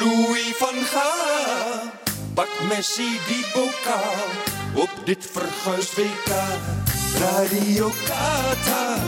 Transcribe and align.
Louis 0.00 0.54
van 0.56 0.84
Gaal. 0.92 1.90
Pak 2.34 2.48
Messi 2.68 3.10
die 3.28 3.44
bokaal 3.54 4.28
op 4.74 4.90
dit 5.04 5.30
verguisd 5.32 5.94
WK. 5.94 6.30
Radio 7.18 7.90
Qatar, 8.06 9.00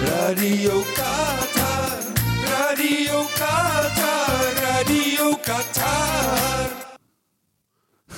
Radio 0.00 0.82
Qatar, 0.94 1.98
Radio 2.44 3.22
Qatar, 3.38 4.52
Radio 4.62 5.36
Qatar. 5.42 6.68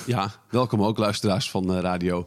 Ja, 0.05 0.31
welkom 0.49 0.83
ook 0.83 0.97
luisteraars 0.97 1.49
van 1.49 1.73
eh, 1.73 1.79
Radio 1.79 2.25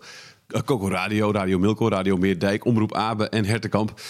uh, 0.49 0.61
Coco 0.61 0.89
Radio, 0.89 1.33
Radio 1.33 1.59
Milko, 1.59 1.89
Radio 1.89 2.17
Meerdijk, 2.17 2.65
Omroep 2.65 2.95
Abe 2.95 3.29
en 3.29 3.45
Hertenkamp. 3.45 4.01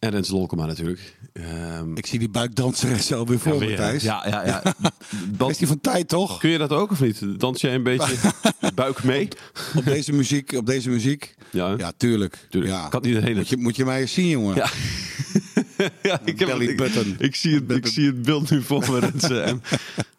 En 0.00 0.10
Rens 0.10 0.28
Lolkema 0.28 0.66
natuurlijk. 0.66 1.16
Ehm, 1.32 1.96
Ik 1.96 2.06
zie 2.06 2.18
die 2.18 2.28
buikdanseres 2.28 3.06
voor 3.06 3.26
me, 3.28 3.58
weer, 3.58 3.76
Thijs. 3.76 4.02
Ja, 4.02 4.26
ja, 4.28 4.46
ja. 4.46 4.62
Dat- 4.82 4.92
Kwestie 5.36 5.66
van 5.66 5.80
tijd, 5.80 6.08
toch? 6.08 6.38
kun 6.38 6.50
je 6.50 6.58
dat 6.58 6.70
ook 6.72 6.90
of 6.90 7.00
niet? 7.00 7.40
Dans 7.40 7.60
jij 7.60 7.74
een 7.74 7.82
beetje 7.82 8.14
buik 8.74 9.02
mee? 9.04 9.28
Op 9.76 9.84
deze 9.84 10.12
muziek, 10.12 10.52
op 10.52 10.66
deze 10.66 10.90
muziek. 10.90 11.34
Ja, 11.50 11.74
Ja, 11.78 11.92
tuurlijk. 11.96 12.46
Tuurlijk. 12.50 12.72
Ja. 12.74 12.88
Kan 12.88 13.02
niet 13.02 13.14
de 13.14 13.20
hele- 13.20 13.34
Moet 13.34 13.48
je, 13.48 13.56
moet 13.56 13.76
je 13.76 13.84
mij 13.84 14.00
eens 14.00 14.12
zien, 14.12 14.26
jongen. 14.28 14.56
Ja. 14.56 14.70
ja, 16.02 16.20
ik, 16.24 16.38
heb 16.38 16.48
Belly 16.48 16.64
ik, 16.66 16.76
button. 16.76 17.14
ik, 17.18 17.34
zie 17.36 17.54
het, 17.54 17.70
ik 17.70 17.86
zie 17.86 18.06
het 18.06 18.22
beeld 18.22 18.50
nu 18.50 18.62
voor 18.62 18.90
me. 18.90 18.98
Rens, 18.98 19.30
en 19.30 19.62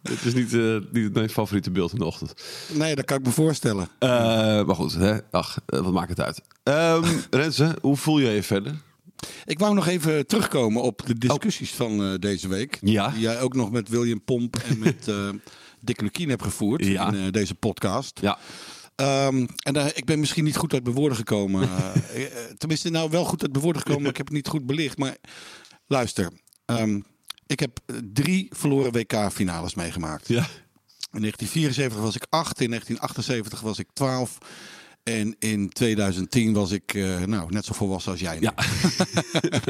het 0.04 0.24
is 0.26 0.34
niet, 0.34 0.54
eh, 0.54 0.76
niet 0.92 1.14
mijn 1.14 1.30
favoriete 1.30 1.72
beeld 1.72 1.92
in 1.94 2.00
de 2.00 2.06
ochtend. 2.06 2.34
Nee, 2.74 2.96
dat 2.96 3.06
kan 3.06 3.18
ik 3.18 3.26
me 3.26 3.32
voorstellen. 3.32 3.88
Eh, 4.00 4.10
maar 4.66 4.76
goed, 4.76 4.94
hè? 4.94 5.18
Ach, 5.32 5.58
eh, 5.66 5.80
wat 5.80 5.94
maakt 5.94 6.10
het 6.10 6.22
uit? 6.22 6.42
Ehm 6.64 7.04
Renze, 7.30 7.76
hoe 7.82 7.98
voel 7.98 8.20
je 8.20 8.30
je 8.30 8.44
verder? 8.44 8.76
Ik 9.46 9.60
wou 9.60 9.74
nog 9.74 9.88
even 9.88 10.28
terugkomen 10.28 10.82
op 10.82 11.02
de 11.06 11.18
discussies 11.18 11.72
van 11.72 12.04
eh, 12.04 12.14
deze 12.20 12.48
week. 12.48 12.78
Ja. 12.82 13.10
Die 13.10 13.20
jij 13.22 13.42
ook 13.42 13.54
nog 13.56 13.72
met 13.72 13.90
William 13.90 14.24
Pomp 14.24 14.56
en 14.56 14.80
met 14.88 15.08
eh 15.08 15.30
Dick 15.80 16.02
Lukien 16.02 16.30
hebt 16.30 16.44
gevoerd 16.44 16.86
Ja. 16.86 17.08
in 17.14 17.26
eh, 17.26 17.32
deze 17.32 17.56
podcast. 17.56 18.20
Ja, 18.22 18.38
Ehm, 18.96 19.46
en 19.64 19.74
daar 19.74 19.92
ik 19.96 20.06
ben 20.06 20.20
misschien 20.20 20.44
niet 20.44 20.56
goed 20.58 20.74
uit 20.74 20.84
mijn 20.84 20.96
woorden 20.96 21.18
gekomen. 21.18 21.70
Tenminste, 22.58 22.90
nou 22.90 23.10
wel 23.10 23.26
goed 23.26 23.42
uit 23.42 23.52
mijn 23.52 23.64
woorden 23.64 23.82
gekomen, 23.82 24.02
maar 24.04 24.12
ik 24.12 24.18
heb 24.18 24.26
het 24.28 24.36
niet 24.36 24.48
goed 24.48 24.66
belicht. 24.66 24.98
Maar 24.98 25.18
luister, 25.88 26.32
ehm, 26.66 27.00
ik 27.48 27.60
heb 27.60 27.80
drie 28.14 28.48
verloren 28.56 28.92
WK-finales 28.92 29.76
meegemaakt. 29.76 30.28
ja. 30.28 30.48
In 31.12 31.20
1974 31.20 32.00
was 32.02 32.16
ik 32.16 32.26
8, 32.30 32.62
in 32.62 32.70
1978 32.70 33.62
was 33.62 33.80
ik 33.80 33.88
12. 33.94 34.38
En 35.04 35.36
in 35.40 35.70
2010 35.70 36.54
was 36.54 36.72
ik 36.72 36.94
eh, 36.94 37.24
nou, 37.24 37.52
net 37.52 37.66
zo 37.66 37.74
volwassen 37.74 38.12
als 38.12 38.22
jij. 38.22 38.40
nu. 38.40 38.42
Ja. 38.42 38.54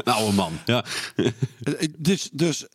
Een 0.04 0.12
oude 0.12 0.32
man. 0.36 0.52
Ja. 0.66 0.84
Eh, 1.16 1.88
Dus, 1.98 2.30
dus 2.32 2.66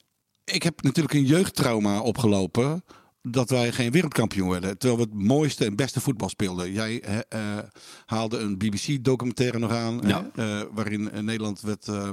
ik 0.44 0.64
heb 0.64 0.82
natuurlijk 0.84 1.16
een 1.16 1.26
jeugdtrauma 1.26 2.02
opgelopen 2.02 2.84
dat 3.22 3.50
wij 3.50 3.72
geen 3.72 3.92
wereldkampioen 3.92 4.50
werden. 4.50 4.78
Terwijl 4.78 5.02
we 5.02 5.10
het 5.14 5.24
mooiste 5.24 5.66
en 5.66 5.76
beste 5.76 6.02
voetbal 6.02 6.30
speelden. 6.30 6.72
Jij 6.72 7.02
eh, 7.02 7.18
eh, 7.58 7.64
haalde 8.06 8.38
een 8.38 8.58
BBC-documentaire 8.58 9.60
nog 9.60 9.72
aan, 9.72 10.02
Ja. 10.08 10.30
eh, 10.36 10.62
waarin 10.72 11.12
eh, 11.12 11.22
Nederland 11.22 11.62
werd 11.62 11.88
eh, 11.88 12.10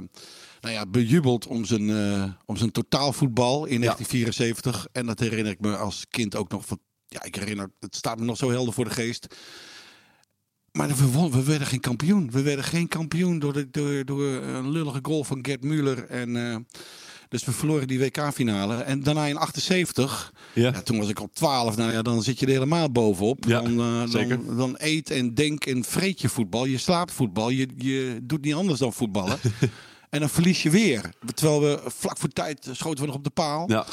nou 0.61 0.73
ja, 0.73 0.85
bejubeld 0.85 1.47
om 1.47 1.65
zijn, 1.65 1.89
eh, 1.89 2.23
om 2.45 2.57
zijn 2.57 2.71
totaalvoetbal 2.71 3.65
in 3.65 3.79
1974. 3.81 4.87
En 4.91 5.05
dat 5.05 5.19
herinner 5.19 5.51
ik 5.51 5.59
me 5.59 5.77
als 5.77 6.05
kind 6.09 6.35
ook 6.35 6.49
nog 6.51 6.65
van. 6.65 6.79
Ja, 7.07 7.23
ik 7.23 7.35
herinner, 7.35 7.71
het 7.79 7.95
staat 7.95 8.19
me 8.19 8.25
nog 8.25 8.37
zo 8.37 8.49
helder 8.49 8.73
voor 8.73 8.85
de 8.85 8.91
geest. 8.91 9.35
Maar 10.75 10.87
we, 10.87 11.29
we 11.29 11.43
werden 11.43 11.67
geen 11.67 11.79
kampioen. 11.79 12.31
We 12.31 12.41
werden 12.41 12.65
geen 12.65 12.87
kampioen 12.87 13.39
door, 13.39 13.53
de, 13.53 13.67
door, 13.71 14.05
door 14.05 14.23
een 14.23 14.71
lullige 14.71 14.99
goal 15.01 15.23
van 15.23 15.39
Gert 15.41 15.63
Muller. 15.63 16.05
En, 16.05 16.51
eh, 16.51 16.55
dus 17.29 17.45
we 17.45 17.51
verloren 17.51 17.87
die 17.87 17.99
WK-finale. 17.99 18.75
En 18.75 19.03
daarna 19.03 19.25
in 19.25 19.37
78, 19.37 20.33
Ja. 20.53 20.63
ja, 20.63 20.81
toen 20.81 20.97
was 20.97 21.09
ik 21.09 21.19
al 21.19 21.29
12. 21.33 21.77
Nou 21.77 21.91
ja, 21.91 22.01
dan 22.01 22.23
zit 22.23 22.39
je 22.39 22.45
er 22.45 22.51
helemaal 22.51 22.91
bovenop. 22.91 23.45
Ja, 23.47 23.61
dan, 23.61 23.79
eh, 23.79 24.03
zeker. 24.09 24.45
Dan, 24.45 24.57
dan 24.57 24.75
eet 24.77 25.09
en 25.09 25.33
denk 25.33 25.65
en 25.65 25.83
vreet 25.83 26.21
je 26.21 26.29
voetbal. 26.29 26.65
Je 26.65 26.77
slaapt 26.77 27.11
voetbal. 27.11 27.49
Je, 27.49 27.67
je 27.77 28.19
doet 28.23 28.41
niet 28.41 28.53
anders 28.53 28.79
dan 28.79 28.93
voetballen. 28.93 29.37
en 30.09 30.19
dan 30.19 30.29
verlies 30.29 30.63
je 30.63 30.69
weer. 30.69 31.09
Terwijl 31.33 31.61
we 31.61 31.81
vlak 31.85 32.17
voor 32.17 32.29
tijd 32.29 32.67
schoten 32.71 32.99
we 32.99 33.07
nog 33.07 33.15
op 33.15 33.23
de 33.23 33.29
paal. 33.29 33.69
Ja. 33.69 33.85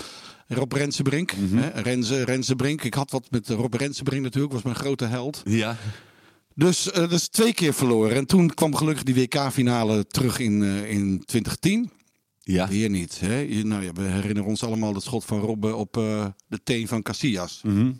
Rob 0.48 0.72
Rensenbrink. 0.72 1.34
Hè, 1.54 1.81
Renze, 1.81 2.25
Rensenbrink. 2.25 2.82
Ik 2.82 2.94
had 2.94 3.10
wat 3.10 3.26
met 3.31 3.48
Rob 3.48 3.75
Rensenbrink 3.75 4.22
natuurlijk. 4.22 4.53
Was 4.53 4.62
mijn 4.62 4.76
grote 4.76 5.04
held. 5.04 5.42
Ja. 5.44 5.76
Dus 6.55 6.91
eh, 6.91 7.01
dat 7.01 7.13
is 7.13 7.29
twee 7.29 7.53
keer 7.55 7.75
verloren. 7.75 8.17
En 8.17 8.27
toen 8.27 8.55
kwam 8.55 8.75
gelukkig 8.75 9.03
die 9.03 9.15
WK-finale 9.15 10.07
terug 10.07 10.39
in, 10.39 10.63
eh, 10.63 10.91
in 10.91 11.23
2010. 11.25 11.91
Ja. 12.41 12.69
Weer 12.69 12.91
niet. 12.91 13.21
Hè? 13.21 13.45
Nou 13.45 13.83
ja, 13.85 13.93
we 13.93 14.03
herinneren 14.03 14.49
ons 14.49 14.63
allemaal 14.65 14.95
het 14.95 15.03
schot 15.03 15.25
van 15.25 15.41
Robben 15.41 15.77
op 15.77 15.97
eh, 15.97 16.27
de 16.49 16.63
teen 16.63 16.89
van 16.89 17.03
Casillas. 17.03 17.61
Mhm. 17.63 17.93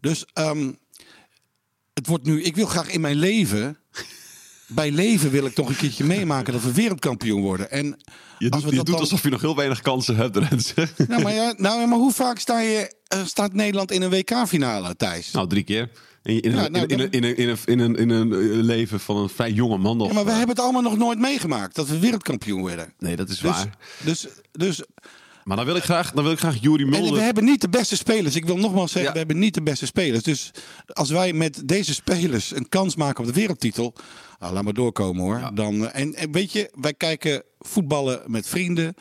Dus 0.00 0.24
ehm, 0.32 0.72
het 1.94 2.06
wordt 2.06 2.24
nu. 2.24 2.42
Ik 2.42 2.56
wil 2.56 2.66
graag 2.66 2.90
in 2.90 3.00
mijn 3.00 3.16
leven. 3.16 3.78
Bij 4.66 4.90
leven 4.90 5.30
wil 5.30 5.46
ik 5.46 5.54
toch 5.54 5.68
een 5.68 5.76
keertje 5.76 6.04
meemaken 6.04 6.52
dat 6.52 6.62
we 6.62 6.72
wereldkampioen 6.72 7.40
worden. 7.40 7.70
En 7.70 7.86
Je 8.38 8.50
als 8.50 8.60
doet, 8.62 8.70
we 8.70 8.70
je 8.70 8.76
dat 8.76 8.86
doet 8.86 8.86
dan- 8.86 9.04
alsof 9.04 9.22
je 9.22 9.30
nog 9.30 9.40
heel 9.40 9.56
weinig 9.56 9.80
kansen 9.80 10.16
hebt. 10.16 10.34
Nou, 11.08 11.22
maar, 11.22 11.32
ja, 11.32 11.54
nou, 11.56 11.86
maar 11.88 11.98
hoe 11.98 12.12
vaak 12.12 12.38
sta 12.38 12.60
je, 12.60 12.94
staat 13.24 13.52
Nederland 13.52 13.90
in 13.92 14.02
een 14.02 14.10
WK-finale, 14.10 14.96
Thijs? 14.96 15.30
nou, 15.30 15.48
drie 15.48 15.62
keer. 15.64 15.90
In, 16.22 16.56
een- 18.08 18.32
eh, 18.32 18.62
leven 18.62 19.00
van 19.00 19.16
een 19.16 19.28
vrij 19.28 19.50
jonge 19.52 19.78
man 19.78 19.96
nog. 19.96 20.08
Ja, 20.08 20.14
maar 20.14 20.24
we 20.24 20.30
eh, 20.30 20.36
hebben 20.36 20.54
het 20.56 20.64
allemaal 20.64 20.82
nog 20.82 20.96
nooit 20.96 21.18
meegemaakt 21.18 21.74
dat 21.74 21.88
we 21.88 21.98
wereldkampioen 21.98 22.64
werden. 22.64 22.92
Nee, 22.98 23.16
dat 23.16 23.28
is 23.28 23.38
Dus, 23.38 23.50
waar. 23.50 23.76
dus, 24.04 24.26
dus 24.52 24.82
Maar 25.44 25.56
dan 25.56 25.66
wil 25.66 25.76
ik 25.76 25.82
graag, 25.82 26.12
dan 26.12 26.22
wil 26.24 26.32
ik 26.32 26.38
graag 26.38 26.60
Juri 26.60 26.82
En 26.82 26.88
Mulder... 26.88 27.12
we 27.12 27.20
hebben 27.20 27.44
niet 27.44 27.60
de 27.60 27.68
beste 27.68 27.96
spelers. 27.96 28.34
Ik 28.36 28.44
wil 28.46 28.56
nogmaals 28.56 28.92
zeggen, 28.92 29.02
Ja. 29.02 29.12
we 29.12 29.18
hebben 29.18 29.38
niet 29.38 29.54
de 29.54 29.62
beste 29.62 29.86
spelers. 29.86 30.22
Dus 30.22 30.50
als 30.86 31.10
wij 31.10 31.32
met 31.32 31.62
deze 31.68 31.94
spelers 31.94 32.56
een 32.56 32.68
kans 32.68 32.96
maken 32.96 33.20
op 33.20 33.26
de 33.26 33.40
wereldtitel. 33.40 33.94
Nou, 34.38 34.52
laat 34.54 34.64
maar 34.64 34.72
doorkomen 34.72 35.22
hoor. 35.22 35.38
Ja. 35.38 35.50
Dan, 35.50 35.86
eh, 35.88 36.00
en, 36.00 36.14
en 36.14 36.32
weet 36.32 36.52
je, 36.52 36.70
wij 36.80 36.94
kijken 36.94 37.42
voetballen 37.58 38.20
met 38.26 38.48
vrienden. 38.48 38.94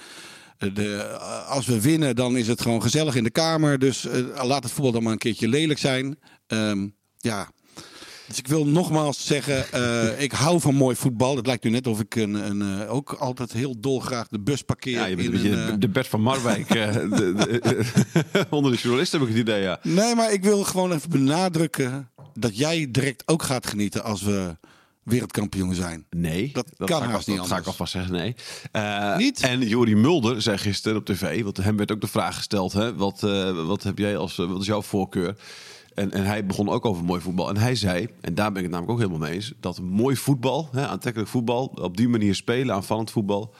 De, 0.73 1.03
als 1.47 1.65
we 1.65 1.81
winnen, 1.81 2.15
dan 2.15 2.37
is 2.37 2.47
het 2.47 2.61
gewoon 2.61 2.81
gezellig 2.81 3.15
in 3.15 3.23
de 3.23 3.29
kamer. 3.29 3.79
Dus 3.79 4.07
laat 4.43 4.63
het 4.63 4.71
voetbal 4.71 4.91
dan 4.91 5.03
maar 5.03 5.11
een 5.11 5.17
keertje 5.17 5.47
lelijk 5.47 5.79
zijn. 5.79 6.17
Ehm, 6.47 6.87
ja. 7.27 7.49
Dus 8.27 8.37
ik 8.37 8.47
wil 8.47 8.65
nogmaals 8.65 9.25
zeggen, 9.25 9.71
eh, 9.71 10.21
ik 10.21 10.31
hou 10.31 10.59
van 10.61 10.75
mooi 10.75 10.95
voetbal. 10.95 11.35
Het 11.35 11.45
lijkt 11.45 11.63
nu 11.63 11.69
net 11.69 11.87
of 11.87 11.99
ik 11.99 12.15
een, 12.15 12.33
een, 12.33 12.81
eh, 12.81 12.93
ook 12.93 13.11
altijd 13.13 13.51
heel 13.53 13.79
dolgraag 13.79 14.27
de 14.27 14.39
bus 14.39 14.61
parkeer. 14.61 14.93
ja, 14.93 15.05
je 15.05 15.15
bent 15.15 15.27
in 15.27 15.33
een 15.35 15.41
beetje 15.41 15.57
een, 15.57 15.69
eh, 15.73 15.79
de 15.79 15.89
Bert 15.89 16.07
van 16.07 16.21
Marwijk. 16.21 16.67
de, 16.67 17.07
de- 17.09 18.45
onder 18.49 18.71
de 18.71 18.77
journalisten 18.77 19.19
heb 19.19 19.27
ik 19.29 19.35
het 19.35 19.43
idee, 19.43 19.61
ja. 19.61 19.79
Nee, 19.83 20.15
maar 20.15 20.33
ik 20.33 20.43
wil 20.43 20.63
gewoon 20.63 20.91
even 20.91 21.09
benadrukken 21.09 22.09
dat 22.33 22.57
jij 22.57 22.87
direct 22.91 23.23
ook 23.25 23.43
gaat 23.43 23.67
genieten 23.67 24.03
als 24.03 24.21
we 24.21 24.55
wereldkampioen 25.03 25.73
zijn. 25.75 26.05
Nee, 26.09 26.49
Dat 26.53 26.65
kan 26.85 27.01
haast 27.03 27.27
niet 27.27 27.37
dat 27.37 27.47
ga 27.47 27.57
ik 27.57 27.65
alvast 27.65 27.91
zeggen, 27.91 28.11
nee. 28.13 28.35
Niet? 29.17 29.41
En 29.41 29.67
Jori 29.67 29.95
Mulder 29.95 30.41
zei 30.41 30.57
gisteren 30.57 30.97
op 30.97 31.05
tv, 31.05 31.43
want 31.43 31.57
hem 31.57 31.77
werd 31.77 31.91
ook 31.91 32.01
de 32.01 32.07
vraag 32.07 32.35
gesteld: 32.35 32.73
hè, 32.73 32.95
wat, 32.95 33.19
wat 33.65 33.83
heb 33.83 33.97
jij 33.97 34.17
als, 34.17 34.35
wat 34.35 34.61
is 34.61 34.67
jouw 34.67 34.81
voorkeur? 34.81 35.35
En, 35.97 36.11
en 36.11 36.25
hij 36.25 36.45
begon 36.45 36.69
ook 36.69 36.85
over 36.85 37.03
mooi 37.03 37.21
voetbal. 37.21 37.49
En 37.49 37.57
hij 37.57 37.75
zei, 37.75 38.07
en 38.21 38.35
daar 38.35 38.47
ben 38.51 38.57
ik 38.57 38.63
het 38.63 38.71
namelijk 38.71 38.91
ook 38.91 39.07
helemaal 39.07 39.27
mee 39.27 39.35
eens, 39.37 39.53
dat 39.59 39.81
mooi 39.81 40.15
voetbal, 40.15 40.69
hè, 40.71 40.87
aantrekkelijk 40.87 41.31
voetbal, 41.31 41.65
op 41.65 41.97
die 41.97 42.07
manier 42.09 42.35
spelen, 42.35 42.75
aanvallend 42.75 43.11
voetbal, 43.11 43.53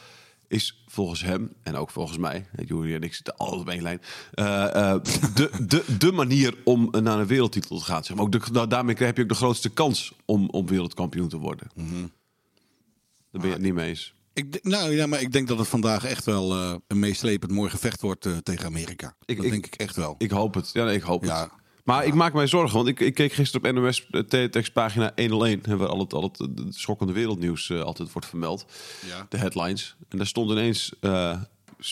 is 0.48 0.84
volgens 0.88 1.24
hem, 1.24 1.54
en 1.64 1.76
ook 1.76 1.90
volgens 1.90 2.18
mij, 2.18 2.46
Jori 2.66 2.94
en 2.94 3.02
ik 3.02 3.14
zitten 3.14 3.36
altijd 3.38 3.62
op 3.62 3.70
één 3.70 3.82
lijn, 3.82 4.02
eh, 4.34 4.92
eh, 4.92 5.02
de, 5.36 5.50
de, 5.68 5.98
de 5.98 6.12
manier 6.12 6.56
om 6.64 6.90
naar 7.02 7.20
een 7.20 7.28
wereldtitel 7.28 7.78
te 7.78 7.84
gaan. 7.86 8.04
Zeg 8.04 8.16
maar. 8.16 8.26
ook 8.26 8.32
de, 8.32 8.40
nou, 8.52 8.68
daarmee 8.68 8.96
heb 8.98 9.18
je 9.18 9.24
ook 9.24 9.30
de 9.30 9.36
grootste 9.36 9.70
kans 9.70 10.14
om, 10.26 10.50
om 10.50 10.68
wereldkampioen 10.68 11.28
te 11.30 11.38
worden. 11.38 11.68
Daar 11.76 13.42
ben 13.42 13.46
je 13.48 13.54
het 13.56 13.62
niet 13.62 13.74
mee 13.74 13.88
eens. 13.90 14.14
Ik, 14.34 14.64
nou 14.64 14.92
ja, 14.92 15.08
maar 15.08 15.22
ik 15.22 15.32
denk 15.32 15.48
dat 15.48 15.58
het 15.58 15.68
vandaag 15.68 16.06
echt 16.06 16.26
wel 16.26 16.54
eh, 16.54 16.76
een 16.88 17.00
meeslepend 17.00 17.52
mooi 17.52 17.70
gevecht 17.70 18.02
wordt 18.02 18.28
tegen 18.44 18.66
Amerika. 18.66 19.16
Ik- 19.26 19.36
dat 19.36 19.46
ik- 19.46 19.52
denk 19.52 19.66
ik 19.66 19.76
echt 19.76 19.96
wel. 19.96 20.16
Ik 20.18 20.32
hoop 20.32 20.54
het. 20.54 20.70
Ja, 20.74 20.84
nee, 20.86 20.96
ik 20.96 21.02
hoop 21.02 21.24
Ja. 21.24 21.42
het. 21.42 21.52
Maar 21.88 22.06
ik 22.06 22.14
maak 22.14 22.34
mij 22.34 22.48
zorgen, 22.48 22.76
want 22.76 22.88
ik, 22.88 23.00
ik 23.00 23.14
keek 23.14 23.34
gisteren 23.34 23.70
op 23.70 23.76
NOS 23.76 24.08
Teletext 24.28 24.74
pagina 24.74 25.12
101, 25.16 25.60
hè, 25.64 25.78
waar 25.78 25.88
al 25.88 26.00
het, 26.00 26.14
al 26.14 26.24
het, 26.24 26.38
het 26.38 26.76
schokkende 26.76 27.14
wereldnieuws 27.14 27.70
eh, 27.70 27.82
altijd 27.82 28.12
wordt 28.12 28.28
vermeld. 28.28 28.66
Ja. 29.06 29.26
De 29.30 29.38
headlines. 29.38 29.96
En 30.10 30.18
daar 30.18 30.28
stond 30.28 30.52
ineens 30.52 30.94
eh, 31.00 31.42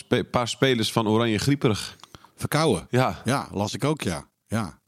een 0.08 0.30
paar 0.30 0.48
spelers 0.48 0.92
van 0.92 1.08
Oranje 1.08 1.38
grieperig. 1.38 1.96
Verkouden. 2.36 2.86
Ja. 2.90 3.22
Ja, 3.24 3.48
las 3.52 3.74
ik 3.74 3.84
ook, 3.84 4.02
ja. 4.02 4.28
ja. 4.46 4.78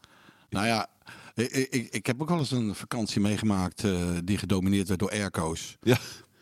Nou 0.50 0.66
ja, 0.66 0.86
ik, 1.34 1.50
ik, 1.70 1.88
ik 1.90 2.06
heb 2.06 2.22
ook 2.22 2.28
wel 2.28 2.38
eens 2.38 2.50
een 2.50 2.74
vakantie 2.74 3.20
meegemaakt 3.20 3.84
eh, 3.84 3.92
die 4.24 4.38
gedomineerd 4.38 4.88
werd 4.88 5.00
door 5.00 5.10
airco's. 5.10 5.76
Ja. 5.80 5.94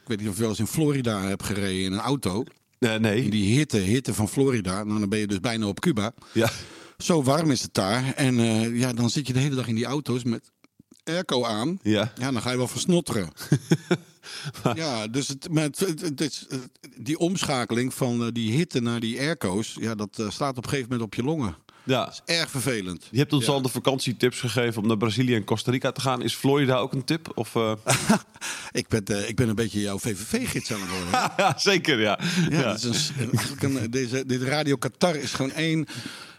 Ik 0.03 0.07
weet 0.07 0.19
niet 0.21 0.29
of 0.29 0.35
je 0.35 0.41
wel 0.41 0.51
eens 0.51 0.59
in 0.59 0.67
Florida 0.67 1.21
hebt 1.21 1.43
gereden 1.43 1.85
in 1.85 1.93
een 1.93 1.99
auto. 1.99 2.45
Eh, 2.79 2.95
In 2.95 3.01
nee. 3.01 3.31
die 3.31 3.57
hitte, 3.57 3.77
hitte 3.77 4.15
van 4.15 4.29
Florida. 4.29 4.85
Nou, 4.85 5.01
dan 5.01 5.09
ben 5.09 5.19
je 5.19 5.27
dus 5.27 5.41
bijna 5.41 5.67
op 5.67 5.81
Cuba. 5.81 6.13
Ja. 6.33 6.51
Zo 6.99 7.23
warm 7.23 7.51
is 7.51 7.63
het 7.63 7.75
daar. 7.75 8.13
En 8.15 8.39
eh, 8.41 8.79
ja, 8.79 8.93
dan 8.93 9.11
zit 9.11 9.27
je 9.27 9.33
de 9.33 9.39
hele 9.39 9.55
dag 9.55 9.67
in 9.69 9.75
die 9.75 9.85
auto's 9.85 10.25
met 10.25 10.51
airco 11.05 11.45
aan. 11.45 11.79
Ja. 11.83 12.13
Ja, 12.19 12.33
dan 12.33 12.43
ga 12.43 12.51
je 12.51 12.57
wel 12.57 12.69
versnotteren. 12.69 13.31
ja, 14.75 15.07
dus 15.07 15.29
het, 15.29 15.49
maar 15.51 15.63
het, 15.63 16.21
is, 16.21 16.47
eh, 16.49 16.59
die 16.97 17.19
omschakeling 17.19 17.95
van 17.95 18.23
eh, 18.23 18.29
die 18.33 18.53
hitte 18.53 18.81
naar 18.81 19.01
die 19.01 19.19
airco's, 19.19 19.77
ja, 19.81 19.95
dat 19.95 20.23
slaat 20.29 20.57
op 20.57 20.65
een 20.65 20.71
gegeven 20.71 20.91
moment 20.91 21.03
op 21.09 21.15
je 21.15 21.23
longen. 21.23 21.57
ja. 21.85 22.13
Erg 22.25 22.51
vervelend. 22.51 23.09
Je 23.11 23.19
hebt 23.19 23.33
ons 23.33 23.47
Ja. 23.47 23.53
al 23.53 23.63
de 23.63 23.69
vakantietips 23.69 24.41
gegeven 24.41 24.83
om 24.83 24.89
naar 24.89 24.97
Brazilië 24.97 25.35
en 25.35 25.45
Costa 25.45 25.71
Rica 25.71 25.93
te 25.93 26.01
gaan. 26.01 26.23
Is 26.23 26.35
Florida 26.35 26.77
ook 26.77 26.93
een 26.93 27.05
tip? 27.05 27.33
Of? 27.35 27.55
Ik 28.73 28.89
ben, 28.89 29.29
ik 29.29 29.37
ben 29.37 29.49
een 29.49 29.55
beetje 29.55 29.81
jouw 29.81 29.99
VVV-gids 29.99 30.73
aan 30.73 30.81
het 30.81 30.91
worden. 30.91 31.09
hè? 31.11 31.19
ja, 31.43 31.59
zeker, 31.59 32.01
ja. 32.01 32.19
Ja, 32.51 32.61
ja. 32.61 32.73
dit 32.73 32.85
is 32.85 33.11
een 33.61 33.77
een- 33.83 33.91
deze, 33.91 34.27
dit 34.27 34.43
Radio 34.43 34.77
Qatar 34.77 35.17
is 35.17 35.33
gewoon 35.33 35.53
één, 35.53 35.87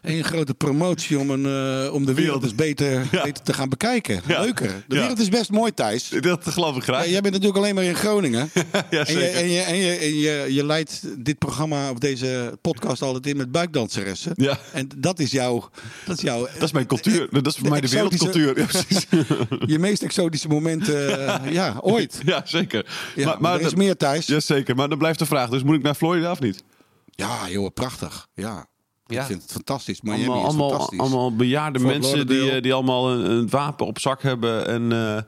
één 0.08 0.24
grote 0.24 0.54
promotie 0.54 1.20
om, 1.20 1.30
een, 1.30 1.46
eh, 1.86 1.94
om 1.94 2.06
de 2.06 2.14
wereld 2.14 2.44
eens 2.44 2.56
beter, 2.56 3.08
Ja. 3.12 3.24
beter 3.24 3.44
te 3.44 3.54
gaan 3.54 3.70
bekijken. 3.70 4.22
Ja. 4.28 4.42
Leuker. 4.42 4.84
De 4.88 4.96
wereld 4.96 5.20
is 5.20 5.30
best 5.30 5.52
mooi, 5.52 5.74
Thijs. 5.74 6.10
Dat 6.10 6.48
geloof 6.48 6.76
ik 6.76 6.84
graag. 6.84 7.04
Ja, 7.04 7.10
jij 7.12 7.22
bent 7.22 7.34
natuurlijk 7.34 7.60
alleen 7.60 7.76
maar 7.76 7.84
in 7.84 7.96
Groningen. 7.96 8.50
Ja, 8.90 9.06
En, 9.06 9.14
je, 9.14 9.20
zeker. 9.20 9.34
en, 9.36 9.50
je, 9.50 9.62
en, 9.62 9.76
je, 9.78 9.92
en 9.96 10.16
je, 10.16 10.54
je 10.54 10.66
leidt 10.66 11.02
dit 11.26 11.38
programma 11.38 11.90
of 11.92 11.98
deze 11.98 12.58
podcast 12.62 13.02
altijd 13.02 13.28
in 13.28 13.38
met 13.38 13.52
buikdanseressen. 13.52 14.32
Ja. 14.36 14.58
En 14.74 14.90
dat 14.98 15.20
is 15.20 15.32
jouw. 15.32 15.70
Dat 16.06 16.18
is, 16.18 16.24
jouw, 16.24 16.48
Dat 16.54 16.64
is 16.64 16.72
mijn 16.72 16.86
cultuur. 16.88 17.28
Dat 17.32 17.48
is 17.48 17.54
voor 17.54 17.64
de 17.64 17.70
mij 17.70 17.82
de 17.82 17.90
wereldcultuur. 17.90 18.60
Ja, 18.60 18.66
precies. 18.66 19.06
je 19.74 19.80
meest 19.80 20.02
exotische 20.04 20.48
momenten. 20.48 21.28
eh, 21.44 21.52
ja, 21.52 21.78
ooit. 21.82 22.20
ja, 22.26 22.42
zeker. 22.46 22.86
Ja, 23.16 23.36
maar, 23.40 23.60
er 23.60 23.66
is 23.66 23.76
meer, 23.76 23.98
Thijs. 23.98 24.26
Ja, 24.26 24.40
zeker. 24.40 24.76
Maar 24.76 24.90
dan 24.90 24.98
blijft 24.98 25.20
de 25.20 25.26
vraag. 25.26 25.50
Dus 25.50 25.64
moet 25.64 25.76
ik 25.76 25.82
naar 25.84 25.96
Florida 25.96 26.32
of 26.32 26.40
niet? 26.40 26.64
Ja, 27.10 27.50
joh, 27.50 27.74
prachtig. 27.74 28.28
Ja. 28.34 28.68
Ja. 29.08 29.22
Ik 29.22 29.28
vind 29.28 29.42
het 29.42 29.52
fantastisch. 29.52 30.02
Miami 30.02 30.20
allemaal, 30.26 30.40
is 30.42 30.48
allemaal, 30.48 30.70
fantastisch. 30.70 31.00
allemaal 31.00 31.36
bejaarde 31.36 31.80
Fort 31.80 31.92
mensen 31.92 32.12
die, 32.12 32.26
Lauderdale. 32.26 32.56
eh, 32.58 32.62
die 32.64 32.74
allemaal 32.74 33.12
een, 33.12 33.32
een 33.32 33.50
wapen 33.50 33.86
op 33.86 34.00
zak 34.00 34.22
hebben. 34.22 34.68
En, 34.68 34.92
eh, 34.92 35.18
eh, 35.18 35.24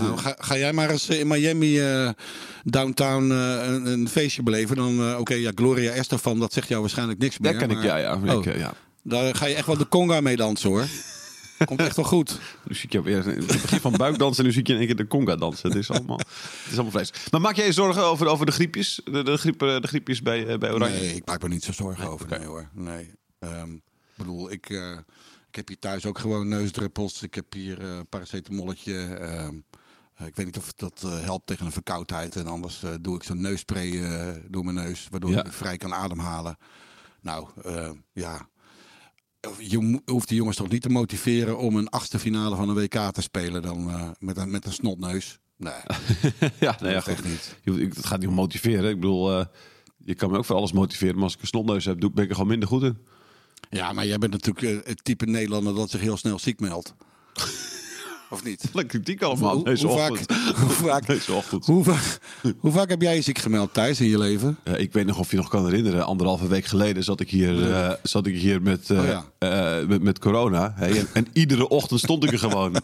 Nou, 0.00 0.16
ga, 0.18 0.34
ga 0.38 0.56
jij 0.56 0.72
maar 0.72 0.90
eens 0.90 1.08
in 1.08 1.26
Miami 1.26 1.80
eh, 1.80 2.08
downtown 2.64 3.30
eh, 3.30 3.66
een, 3.66 3.86
een 3.86 4.08
feestje 4.08 4.42
beleven. 4.42 4.76
Dan, 4.76 4.98
eh, 5.10 5.18
oké, 5.18 5.34
ja, 5.34 5.50
Gloria 5.54 5.92
Estefan, 5.92 6.38
dat 6.38 6.52
zegt 6.52 6.68
jou 6.68 6.80
waarschijnlijk 6.80 7.18
niks 7.18 7.38
meer. 7.38 7.50
daar 7.50 7.60
ken 7.60 7.70
ik, 7.70 7.76
maar- 7.76 7.86
ja. 7.86 7.96
ja, 7.96 8.20
Oh, 8.36 8.46
ik, 8.46 8.56
ja. 8.58 8.72
Daar 9.02 9.34
ga 9.34 9.46
je 9.46 9.54
echt 9.54 9.66
wel 9.66 9.76
de 9.76 9.88
conga 9.88 10.20
mee 10.20 10.36
dansen, 10.36 10.68
hoor. 10.70 10.84
Komt 11.64 11.80
echt 11.80 11.96
wel 11.96 12.04
goed. 12.04 12.40
Nu 12.64 12.74
zie 12.74 12.84
ik 12.84 12.92
jou 12.92 13.04
weer 13.04 13.24
het 13.24 13.46
begin 13.46 13.80
van 13.80 13.92
buikdansen 13.92 14.38
en 14.38 14.44
nu 14.44 14.52
zie 14.52 14.60
ik 14.60 14.66
je 14.66 14.72
in 14.72 14.78
één 14.78 14.88
keer 14.88 14.96
de 14.96 15.06
conga 15.06 15.36
dansen. 15.36 15.68
Het 15.68 15.78
is 15.78 15.90
allemaal, 15.90 16.18
het 16.18 16.66
is 16.66 16.72
allemaal 16.72 16.90
vlees. 16.90 17.12
Maar 17.30 17.40
maak 17.40 17.56
jij 17.56 17.66
je 17.66 17.72
zorgen 17.72 18.02
over, 18.04 18.26
over 18.26 18.46
de 18.46 18.52
griepjes? 18.52 19.00
De, 19.04 19.22
de, 19.22 19.36
griep, 19.36 19.62
eh, 19.62 19.80
de 19.80 19.86
griepjes 19.88 20.22
bij, 20.22 20.46
eh, 20.46 20.58
bij 20.58 20.72
Oranje? 20.72 20.98
Nee, 20.98 21.14
ik 21.14 21.26
maak 21.26 21.42
me 21.42 21.48
niet 21.48 21.64
zo 21.64 21.72
zorgen 21.72 22.08
over. 22.08 22.28
Nee 22.38 22.46
hoor. 22.46 22.68
Nee. 22.72 23.10
Ehm, 23.38 23.72
ik 23.74 23.80
bedoel, 24.16 24.50
ik, 24.50 24.70
eh, 24.70 24.98
ik 25.48 25.54
heb 25.54 25.68
hier 25.68 25.78
thuis 25.78 26.06
ook 26.06 26.18
gewoon 26.18 26.48
neusdruppels. 26.48 27.22
Ik 27.22 27.34
heb 27.34 27.52
hier 27.52 27.80
eh, 27.80 27.88
een 27.96 28.06
paracetamolletje. 28.08 28.96
Ehm, 29.14 29.54
eh, 30.14 30.26
ik 30.26 30.36
weet 30.36 30.46
niet 30.46 30.56
of 30.58 30.72
dat 30.72 31.02
eh, 31.04 31.20
helpt 31.20 31.46
tegen 31.46 31.66
een 31.66 31.72
verkoudheid. 31.72 32.36
En 32.36 32.46
anders 32.46 32.82
eh, 32.82 32.90
doe 33.00 33.16
ik 33.16 33.22
zo'n 33.22 33.40
neusspray 33.40 34.02
eh, 34.04 34.28
door 34.48 34.64
mijn 34.64 34.76
neus. 34.76 35.06
Waardoor 35.10 35.30
Ja. 35.30 35.44
ik 35.44 35.52
vrij 35.52 35.76
kan 35.76 35.94
ademhalen. 35.94 36.56
Nou, 37.20 37.48
eh, 37.64 37.90
ja. 38.12 38.48
Je 39.58 40.00
hoeft 40.04 40.28
die 40.28 40.36
jongens 40.36 40.56
toch 40.56 40.68
niet 40.68 40.82
te 40.82 40.88
motiveren 40.88 41.58
om 41.58 41.76
een 41.76 41.88
achtste 41.88 42.18
finale 42.18 42.56
van 42.56 42.68
een 42.68 42.74
WK 42.74 43.12
te 43.12 43.22
spelen 43.22 43.62
dan 43.62 43.90
eh, 43.90 44.10
met, 44.18 44.36
een, 44.36 44.50
met 44.50 44.66
een 44.66 44.72
snotneus. 44.72 45.38
Nee, 45.56 45.72
ja, 46.60 46.76
nee, 46.80 46.94
dat 46.94 47.08
echt 47.08 47.24
niet. 47.24 47.56
Het 47.94 48.06
gaat 48.06 48.18
niet 48.18 48.28
om 48.28 48.34
motiveren. 48.34 48.90
Ik 48.90 49.00
bedoel, 49.00 49.38
eh, 49.38 49.46
je 49.98 50.14
kan 50.14 50.30
me 50.30 50.38
ook 50.38 50.44
voor 50.44 50.56
alles 50.56 50.72
motiveren. 50.72 51.14
Maar 51.14 51.24
als 51.24 51.34
ik 51.34 51.40
een 51.40 51.46
snotneus 51.46 51.84
heb, 51.84 52.00
doe, 52.00 52.10
ben 52.10 52.24
ik 52.24 52.28
er 52.28 52.34
gewoon 52.34 52.50
minder 52.50 52.68
goed 52.68 52.82
in. 52.82 52.98
Ja, 53.70 53.92
maar 53.92 54.06
jij 54.06 54.18
bent 54.18 54.32
natuurlijk 54.32 54.66
eh, 54.66 54.88
het 54.88 55.04
type 55.04 55.26
Nederlander 55.26 55.74
dat 55.74 55.90
zich 55.90 56.00
heel 56.00 56.16
snel 56.16 56.38
ziek 56.38 56.60
meldt. 56.60 56.94
Of 58.34 58.44
niet? 58.44 58.64
Wat 58.72 58.86
kritiek 58.86 59.22
allemaal. 59.22 59.54
Hoe, 59.56 59.78
hoe 59.78 59.98
vaak, 59.98 60.08
hoe, 60.60 60.68
vaak, 60.70 61.06
hoe, 61.64 61.84
vaak, 61.84 62.18
hoe 62.58 62.72
vaak 62.72 62.88
heb 62.88 63.02
jij 63.02 63.14
je 63.14 63.20
ziek 63.22 63.38
gemeld 63.38 63.74
thuis 63.74 64.00
in 64.00 64.08
je 64.08 64.18
leven? 64.18 64.56
Ik 64.76 64.92
weet 64.92 65.06
nog 65.06 65.18
of 65.18 65.30
je 65.30 65.36
nog 65.36 65.48
kan 65.48 65.64
herinneren. 65.64 66.04
Anderhalve 66.06 66.48
week 66.48 66.64
geleden 66.64 67.02
zat 67.04 67.20
ik 67.20 67.30
hier, 67.30 67.72
eh, 67.72 67.92
zat 68.02 68.26
ik 68.26 68.34
hier 68.34 68.62
met, 68.62 68.90
eh, 68.90 68.98
Oh 68.98 69.04
ja. 69.06 69.24
eh, 69.38 69.86
met, 69.86 70.02
met 70.02 70.18
corona. 70.18 70.74
En, 70.78 71.06
en 71.12 71.26
iedere 71.32 71.68
ochtend 71.68 72.00
stond 72.00 72.24
ik 72.24 72.32
er 72.32 72.38
gewoon. 72.38 72.82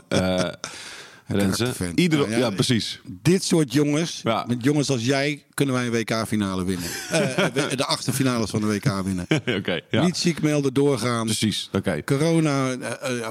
Renze. 1.27 1.73
Iedere, 1.95 2.23
Nou 2.23 2.33
ja, 2.33 2.39
ja, 2.39 2.51
precies. 2.51 3.01
Dit 3.23 3.45
soort 3.45 3.73
jongens, 3.73 4.21
Ja. 4.23 4.45
met 4.49 4.65
jongens 4.65 4.91
als 4.91 5.05
jij, 5.05 5.45
kunnen 5.55 5.75
wij 5.75 5.87
een 5.87 5.93
WK-finale 5.93 6.65
winnen. 6.65 6.89
De 7.77 7.85
achtste 7.87 8.13
finales 8.13 8.51
van 8.51 8.61
de 8.61 8.67
WK 8.67 9.03
winnen. 9.05 9.27
Oké, 9.59 9.81
ja. 9.91 10.05
Niet 10.05 10.17
ziek 10.17 10.43
melden, 10.43 10.75
doorgaan. 10.75 11.25
Precies, 11.25 11.69
oké. 11.73 12.03
Corona 12.05 12.77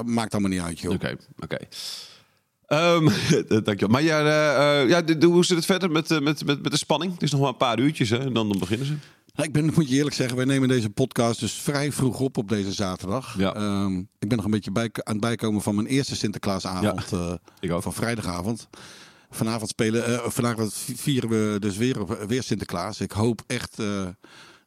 maakt 0.04 0.32
allemaal 0.32 0.50
niet 0.50 0.60
uit, 0.60 0.80
joh. 0.80 0.92
Oké, 0.92 1.16
oké. 1.38 1.56
Ehm, 2.70 3.04
dankjewel. 3.64 3.88
Maar 3.88 4.02
ja, 4.02 4.20
eh, 4.20 4.82
eh, 4.82 4.88
ja, 4.88 5.26
hoe 5.26 5.44
zit 5.44 5.56
het 5.56 5.66
verder 5.66 5.90
met, 5.90 6.10
eh, 6.10 6.20
met, 6.20 6.44
met, 6.44 6.62
met 6.62 6.72
de 6.72 6.78
spanning? 6.78 7.12
Het 7.12 7.22
is 7.22 7.30
nog 7.30 7.40
maar 7.40 7.48
een 7.48 7.56
paar 7.56 7.78
uurtjes 7.78 8.10
hè, 8.10 8.18
en 8.18 8.32
dan, 8.32 8.48
dan 8.48 8.58
beginnen 8.58 8.86
ze. 8.86 8.94
Ik 9.42 9.52
ben, 9.52 9.64
moet 9.74 9.88
je 9.88 9.96
eerlijk 9.96 10.16
zeggen, 10.16 10.36
wij 10.36 10.44
nemen 10.44 10.68
deze 10.68 10.90
podcast 10.90 11.40
dus 11.40 11.52
vrij 11.52 11.92
vroeg 11.92 12.20
op 12.20 12.36
op 12.36 12.48
deze 12.48 12.72
zaterdag. 12.72 13.38
Ja. 13.38 13.54
Ehm, 13.54 13.98
ik 13.98 14.28
ben 14.28 14.36
nog 14.36 14.44
een 14.44 14.50
beetje 14.50 14.72
bij, 14.72 14.90
aan 14.92 15.12
het 15.12 15.20
bijkomen 15.20 15.62
van 15.62 15.74
mijn 15.74 15.86
eerste 15.86 16.16
Sinterklaasavond 16.16 17.12
Ik 17.60 17.72
ook. 17.72 17.82
van 17.82 17.92
vrijdagavond. 17.92 18.68
Vanavond 19.30 19.70
spelen, 19.70 20.06
eh, 20.06 20.28
vanavond 20.28 20.74
vieren 20.94 21.28
we 21.28 21.56
dus 21.58 21.76
weer, 21.76 22.26
weer 22.26 22.42
Sinterklaas. 22.42 23.00
Ik 23.00 23.12
hoop 23.12 23.42
echt 23.46 23.76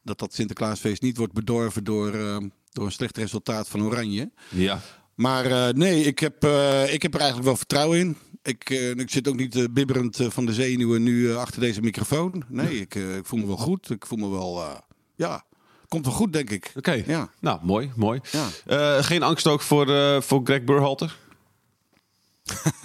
dat 0.04 0.20
dat 0.20 0.34
Sinterklaasfeest 0.34 1.02
niet 1.02 1.18
wordt 1.18 1.34
bedorven 1.34 1.84
door, 1.84 2.14
eh, 2.14 2.38
door 2.72 2.86
een 2.86 2.92
slecht 2.92 3.18
resultaat 3.18 3.68
van 3.68 3.84
Oranje. 3.84 4.32
Ja. 4.50 4.80
Maar 5.16 5.46
eh, 5.46 5.74
nee, 5.74 6.04
ik 6.04 6.20
heb, 6.20 6.44
eh, 6.44 6.94
ik 6.94 7.02
heb 7.02 7.14
er 7.14 7.20
eigenlijk 7.20 7.48
wel 7.50 7.58
vertrouwen 7.58 8.00
in. 8.00 8.18
Ik, 8.44 8.70
eh, 8.70 8.90
ik 8.90 9.10
zit 9.10 9.28
ook 9.28 9.36
niet 9.36 9.74
bibberend 9.74 10.20
van 10.28 10.46
de 10.46 10.54
zenuwen 10.54 11.04
nu 11.04 11.36
achter 11.36 11.60
deze 11.60 11.82
microfoon. 11.82 12.44
Nee, 12.48 12.80
ik, 12.80 12.96
ik 12.96 13.26
voel 13.26 13.40
me 13.40 13.46
wel 13.48 13.58
goed. 13.58 13.90
Ik 13.90 14.06
voel 14.06 14.18
me 14.18 14.30
wel, 14.30 14.64
ja, 15.16 15.44
komt 15.88 16.06
wel 16.06 16.16
goed 16.16 16.34
denk 16.34 16.50
ik. 16.50 16.72
Oké, 16.76 16.92
Ja. 17.06 17.30
nou 17.40 17.60
mooi, 17.64 17.92
mooi. 17.96 18.20
Ja. 18.66 19.02
Geen 19.02 19.24
angst 19.24 19.48
ook 19.48 19.62
voor, 19.62 19.88
voor 20.24 20.42
Greg 20.44 20.64
Burhalter? 20.64 21.18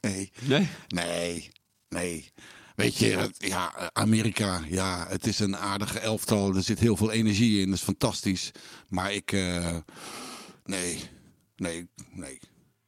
Nee, 0.00 0.32
Nee? 0.42 0.68
nee, 0.88 1.50
nee. 1.88 2.32
Weet 2.76 2.96
je, 2.98 3.30
ja, 3.38 3.90
Amerika, 3.92 4.60
ja, 4.68 5.06
het 5.08 5.26
is 5.26 5.38
een 5.38 5.56
aardige 5.56 5.98
elftal. 5.98 6.54
Er 6.54 6.62
zit 6.62 6.78
heel 6.78 6.96
veel 6.96 7.10
energie 7.10 7.60
in, 7.60 7.66
dat 7.70 7.78
is 7.78 7.84
fantastisch. 7.84 8.50
Maar 8.88 9.12
ik, 9.12 9.32
eh, 9.32 9.76
nee, 11.58 11.88
nee, 12.14 12.38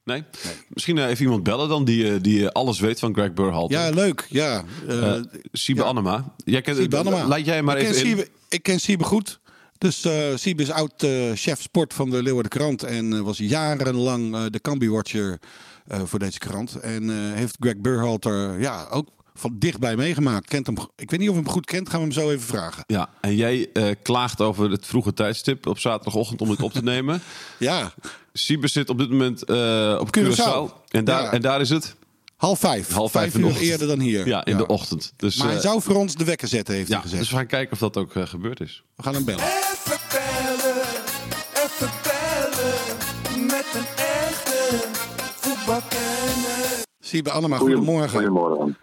nee. 0.04 0.22
Nee? 0.44 0.54
Misschien 0.68 0.98
eh, 0.98 1.08
even 1.08 1.24
iemand 1.24 1.42
bellen 1.42 1.68
dan 1.68 1.84
die, 1.84 2.12
eh, 2.12 2.20
die 2.20 2.44
eh, 2.44 2.48
alles 2.48 2.80
weet 2.80 2.98
van 2.98 3.14
Greg 3.14 3.32
Burhalter. 3.32 3.78
Ja, 3.78 3.90
leuk, 3.90 4.26
ja. 4.28 4.64
Eh, 4.88 5.14
Siebe 5.52 5.80
ja. 5.80 5.86
Annema. 5.86 6.34
Jij 6.44 6.60
kent, 6.60 6.76
Siebe 6.76 6.96
Annema. 6.96 7.26
Leid 7.26 7.44
jij 7.46 7.62
maar 7.62 7.78
ik 7.78 7.82
even 7.82 7.94
ken. 7.94 8.06
Siebe, 8.06 8.28
ik 8.48 8.62
ken 8.62 8.80
Siebe 8.80 9.04
goed. 9.04 9.40
Dus 9.78 10.06
Siebe 10.34 10.62
is 10.62 10.70
oud 10.70 11.06
chef 11.34 11.62
sport 11.62 11.94
van 11.94 12.10
de 12.10 12.22
Leeuwarden 12.22 12.50
Krant. 12.50 12.82
En 12.82 13.24
was 13.24 13.38
jarenlang 13.38 14.50
de 14.50 14.60
Cambi-watcher 14.60 15.38
voor 16.04 16.18
deze 16.18 16.38
krant. 16.38 16.74
En 16.74 17.34
heeft 17.34 17.56
Greg 17.60 17.76
Burhalter 17.76 18.60
ja, 18.60 18.86
ook 18.90 19.08
van 19.34 19.56
dichtbij 19.58 19.96
meegemaakt. 19.96 20.46
Kent 20.48 20.66
hem, 20.66 20.76
ik 20.96 21.10
weet 21.10 21.20
niet 21.20 21.28
of 21.28 21.34
hij 21.34 21.44
hem 21.44 21.52
goed 21.52 21.66
kent. 21.66 21.88
Gaan 21.88 21.98
we 21.98 22.04
hem 22.04 22.14
zo 22.14 22.30
even 22.30 22.46
vragen. 22.46 22.84
Ja, 22.86 23.08
en 23.20 23.36
jij 23.36 23.68
eh, 23.72 23.94
klaagt 24.02 24.40
over 24.40 24.70
het 24.70 24.86
vroege 24.86 25.12
tijdstip 25.14 25.66
op 25.66 25.78
zaterdagochtend 25.78 26.40
om 26.40 26.48
dit 26.48 26.62
op 26.62 26.72
te 26.72 26.82
nemen. 26.82 27.22
Ja, 27.58 27.92
Siebe 28.32 28.68
zit 28.68 28.88
op 28.90 28.98
dit 28.98 29.10
moment 29.10 29.44
eh, 29.44 29.96
op 30.00 30.16
Curaçao. 30.18 30.24
Curaçao. 30.24 30.88
En, 30.88 31.04
daar, 31.04 31.22
Ja. 31.22 31.32
en 31.32 31.40
daar 31.40 31.60
is 31.60 31.68
het 31.70 31.94
half 32.36 32.58
vijf. 32.58 32.90
half 32.92 33.10
vijf, 33.10 33.34
uur 33.34 33.44
ochtend. 33.44 33.62
eerder 33.64 33.86
dan 33.86 34.00
hier. 34.00 34.26
Ja, 34.26 34.44
in 34.44 34.56
de 34.56 34.66
ochtend. 34.66 35.12
Dus, 35.16 35.36
Maar 35.36 35.46
hij 35.46 35.56
eh, 35.56 35.62
zou 35.62 35.82
voor 35.82 35.94
ons 35.94 36.14
de 36.14 36.24
wekker 36.24 36.48
zetten, 36.48 36.74
heeft 36.74 36.88
ja, 36.88 36.92
hij 36.94 37.02
gezegd. 37.02 37.20
dus 37.22 37.30
we 37.30 37.36
gaan 37.36 37.46
kijken 37.46 37.72
of 37.72 37.78
dat 37.78 37.96
ook 37.96 38.12
gebeurd 38.28 38.60
is. 38.60 38.82
We 38.96 39.02
gaan 39.02 39.14
hem 39.14 39.24
bellen. 39.24 39.44
Even 39.44 39.98
bellen, 40.10 40.82
even 41.54 41.90
bellen. 42.02 43.46
Met 43.46 43.66
een 43.74 43.86
echte 43.96 44.88
voetbalkenner. 45.40 46.84
Siebe 47.00 47.30
Annema, 47.30 47.56
goedemorgen. 47.56 48.10
Goedemorgen. 48.10 48.76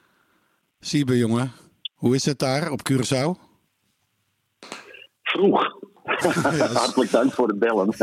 Siebe, 0.79 1.17
jongen. 1.17 1.51
Hoe 1.95 2.15
is 2.15 2.25
het 2.25 2.39
daar 2.39 2.71
op 2.71 2.81
Curaçao? 2.91 3.31
Vroeg. 5.21 5.75
Hartelijk 6.73 7.11
dank 7.11 7.33
voor 7.33 7.47
het 7.47 7.59
bellen. 7.59 7.93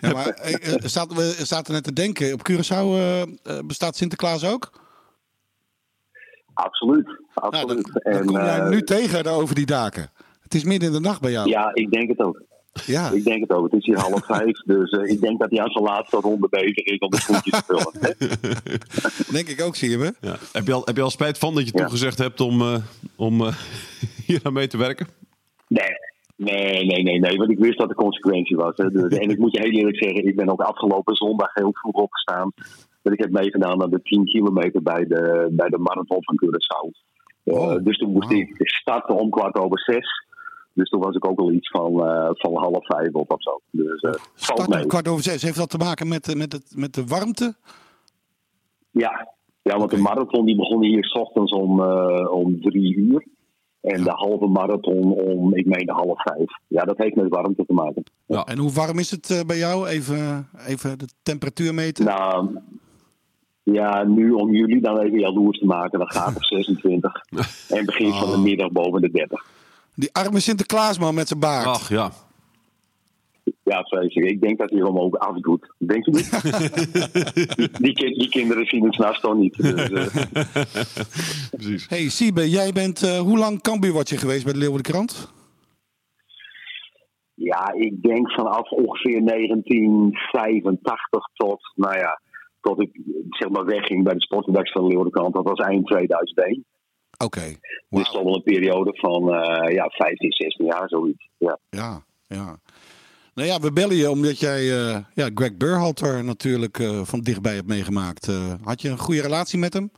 Ja, 0.00 0.12
maar 0.12 0.28
eh, 0.28 0.74
eh, 0.74 0.82
zaten 0.84 1.16
we 1.16 1.34
zaten 1.38 1.72
net 1.72 1.84
te 1.84 1.92
denken, 1.92 2.32
op 2.32 2.48
Curaçao 2.50 2.96
eh, 3.42 3.58
bestaat 3.64 3.96
Sinterklaas 3.96 4.44
ook? 4.44 4.84
absoluut. 6.54 7.04
Nou, 7.34 7.52
absoluut. 7.52 7.90
dan, 7.92 8.12
dan 8.12 8.24
kom 8.26 8.36
jij 8.36 8.68
nu 8.68 8.82
tegen 8.82 9.26
over 9.26 9.54
die 9.54 9.66
daken. 9.66 10.10
Het 10.42 10.54
is 10.54 10.64
midden 10.64 10.88
in 10.88 10.94
de 10.94 11.00
nacht 11.00 11.20
bij 11.20 11.30
jou. 11.30 11.48
Ja, 11.48 11.70
ik 11.74 11.90
denk 11.90 12.08
het 12.08 12.18
ook. 12.18 12.42
Ja, 12.86 13.10
Ik 13.10 13.24
denk 13.24 13.40
het 13.40 13.50
ook. 13.52 13.64
Het 13.64 13.72
is 13.80 13.86
hier 13.86 13.98
half 13.98 14.24
vijf. 14.36 14.58
Dus 14.64 14.90
eh, 14.90 15.10
ik 15.12 15.20
denk 15.20 15.38
dat 15.40 15.50
hij 15.50 15.60
aan 15.60 15.70
zijn 15.70 15.84
laatste 15.84 16.16
ronde 16.16 16.46
bezig 16.50 16.76
is 16.84 16.98
om 16.98 17.10
de 17.10 17.20
schoentjes 17.20 17.62
te 17.66 17.74
vullen. 17.74 17.92
hè. 18.00 19.32
denk 19.36 19.48
ik 19.48 19.62
ook, 19.62 19.76
zie 19.76 19.90
je 19.90 19.98
me. 19.98 20.14
Ja. 20.20 20.36
Heb, 20.52 20.66
je 20.66 20.72
al, 20.72 20.82
heb 20.84 20.96
je 20.96 21.02
al 21.02 21.10
spijt 21.10 21.38
van 21.38 21.54
dat 21.54 21.64
je 21.66 21.70
Ja. 21.74 21.80
toegezegd 21.80 22.18
hebt 22.18 22.40
om, 22.40 22.60
eh, 22.60 22.76
om 23.16 23.40
eh, 23.40 23.54
hier 24.26 24.40
aan 24.42 24.52
mee 24.52 24.66
te 24.66 24.76
werken? 24.78 25.06
Nee. 25.68 25.90
Nee, 26.36 26.84
nee, 26.86 27.02
nee, 27.02 27.18
nee, 27.18 27.36
want 27.36 27.50
ik 27.50 27.58
wist 27.58 27.78
dat 27.78 27.88
de 27.88 27.94
consequentie 27.94 28.56
was. 28.56 28.76
Hè. 28.76 28.90
Dus, 28.90 29.18
en 29.18 29.30
ik 29.30 29.38
moet 29.38 29.52
je 29.52 29.60
heel 29.60 29.70
eerlijk 29.78 30.02
zeggen, 30.04 30.26
ik 30.26 30.36
ben 30.36 30.48
ook 30.50 30.60
afgelopen 30.60 31.14
zondag 31.16 31.54
heel 31.54 31.72
vroeg 31.72 31.94
opgestaan. 31.94 32.52
Dat 33.02 33.12
ik 33.12 33.18
heb 33.18 33.30
meegedaan 33.30 33.82
aan 33.82 33.90
de 33.90 34.02
10 34.02 34.24
kilometer 34.24 34.82
bij 34.82 35.04
de, 35.06 35.48
bij 35.50 35.68
de 35.68 35.78
marathon 35.78 36.24
van 36.24 36.38
Curaçao. 36.44 36.90
Eh, 37.44 37.54
Oh, 37.54 37.84
dus 37.84 37.98
toen 37.98 38.12
moest 38.12 38.30
ik 38.30 38.50
starten 38.56 39.14
om 39.16 39.30
kwart 39.30 39.54
over 39.56 39.80
zes. 39.80 40.24
Dus 40.76 40.88
toen 40.88 41.00
was 41.00 41.14
ik 41.16 41.26
ook 41.28 41.38
al 41.38 41.52
iets 41.52 41.68
van, 41.70 42.06
eh, 42.06 42.30
van 42.32 42.56
half 42.56 42.86
vijf 42.86 43.12
op 43.12 43.32
of 43.32 43.42
zo. 43.42 43.60
Dus 43.70 44.00
eh 44.00 44.12
valt 44.34 44.68
mee. 44.68 44.86
kwart 44.86 45.08
over 45.08 45.22
zes. 45.22 45.42
Heeft 45.42 45.56
dat 45.56 45.70
te 45.70 45.78
maken 45.78 46.08
met, 46.08 46.34
met, 46.36 46.52
het, 46.52 46.72
met 46.76 46.94
de 46.94 47.04
warmte? 47.06 47.54
Ja, 48.90 49.28
ja 49.62 49.78
want 49.78 49.90
de 49.90 49.96
marathon 49.96 50.44
die 50.46 50.56
begon 50.56 50.82
hier 50.82 51.04
's 51.04 51.12
ochtends 51.12 51.52
om, 51.52 51.82
eh, 51.82 52.32
om 52.32 52.60
drie 52.60 52.94
uur. 52.96 53.26
En 53.80 54.02
de 54.04 54.10
halve 54.10 54.46
marathon 54.46 55.12
om, 55.12 55.54
ik 55.54 55.66
meen, 55.66 55.90
half 55.90 56.22
vijf. 56.22 56.50
Ja, 56.66 56.84
dat 56.84 56.98
heeft 56.98 57.14
met 57.16 57.28
warmte 57.28 57.64
te 57.66 57.72
maken. 57.72 58.02
Ja. 58.26 58.44
En 58.44 58.58
hoe 58.58 58.72
warm 58.72 58.98
is 58.98 59.10
het 59.10 59.30
eh, 59.30 59.40
bij 59.46 59.56
jou? 59.58 59.86
Even, 59.88 60.48
even 60.66 60.98
de 60.98 61.08
temperatuur 61.22 61.74
meten. 61.74 62.04
Nou, 62.04 62.58
ja, 63.62 64.04
nu 64.04 64.30
om 64.32 64.52
jullie 64.52 64.80
dan 64.80 64.98
even 64.98 65.18
jaloers 65.18 65.58
te 65.58 65.66
maken, 65.66 65.98
dan 65.98 66.10
gaat 66.10 66.34
het 66.34 66.46
26. 66.46 67.12
En 67.78 67.84
begin 67.84 68.12
van 68.12 68.28
de 68.30 68.36
Oh. 68.36 68.42
middag 68.42 68.70
boven 68.70 69.00
de 69.00 69.10
30. 69.10 69.44
Die 69.96 70.08
arme 70.12 70.40
Sinterklaasman 70.40 71.14
met 71.14 71.28
zijn 71.28 71.40
baard. 71.40 71.66
Ach 71.66 71.88
ja. 71.88 72.10
Ja, 73.62 73.82
vreselijk. 73.82 74.30
Ik 74.30 74.40
denk 74.40 74.58
dat 74.58 74.70
hij 74.70 74.78
hem 74.78 74.98
ook 74.98 75.14
afdoet. 75.14 75.72
Denk 75.78 76.04
je 76.04 76.10
niet? 76.10 76.30
die, 77.56 77.70
die, 77.80 77.92
kin- 77.92 78.18
die 78.18 78.28
kinderen 78.28 78.66
zien 78.66 78.84
het 78.84 78.94
s'nachts 78.94 79.20
toch 79.20 79.34
niet. 79.34 79.56
Dus, 79.56 79.90
eh, 79.90 80.06
Precies. 81.56 81.88
Hey 81.88 82.08
Siebe, 82.08 82.50
jij 82.50 82.72
bent 82.72 83.02
eh, 83.02 83.18
hoe 83.18 83.38
lang 83.38 83.60
Cambuurwatcher 83.62 84.18
geweest 84.18 84.44
bij 84.44 84.52
de 84.52 84.58
Leeuwardenkrant? 84.58 85.32
Ja, 87.34 87.72
ik 87.72 88.02
denk 88.02 88.32
vanaf 88.32 88.70
ongeveer 88.70 89.24
1985 89.26 91.24
tot, 91.34 91.60
nou 91.74 91.98
ja, 91.98 92.20
tot 92.60 92.80
ik 92.82 93.00
zeg 93.28 93.48
maar 93.48 93.64
wegging 93.64 94.04
bij 94.04 94.14
de 94.14 94.22
sportredactie 94.22 94.72
van 94.72 94.82
de 94.82 94.88
Leeuwardenkant. 94.88 95.34
Dat 95.34 95.44
was 95.48 95.66
eind 95.66 95.86
2001. 95.86 96.64
Oké. 97.18 97.40
Dus 97.40 97.58
Wauw. 97.88 98.02
toch 98.02 98.22
wel 98.22 98.34
een 98.34 98.42
periode 98.42 98.90
van 98.94 99.34
eh, 99.34 99.74
ja, 99.74 99.88
15, 99.88 100.32
16 100.32 100.66
jaar, 100.66 100.88
zoiets. 100.88 101.28
Ja. 101.36 101.58
Ja, 101.70 102.02
ja. 102.26 102.58
Nou 103.34 103.48
ja, 103.48 103.60
we 103.60 103.72
bellen 103.72 103.96
je 103.96 104.10
omdat 104.10 104.40
jij 104.40 104.60
eh, 104.60 104.98
ja, 105.14 105.28
Greg 105.34 105.56
Berhalter 105.56 106.24
natuurlijk 106.24 106.78
eh, 106.78 107.00
van 107.02 107.20
dichtbij 107.20 107.54
hebt 107.54 107.66
meegemaakt. 107.66 108.26
Had 108.62 108.82
je 108.82 108.88
een 108.88 108.98
goede 108.98 109.22
relatie 109.22 109.58
met 109.58 109.72
hem? 109.72 109.90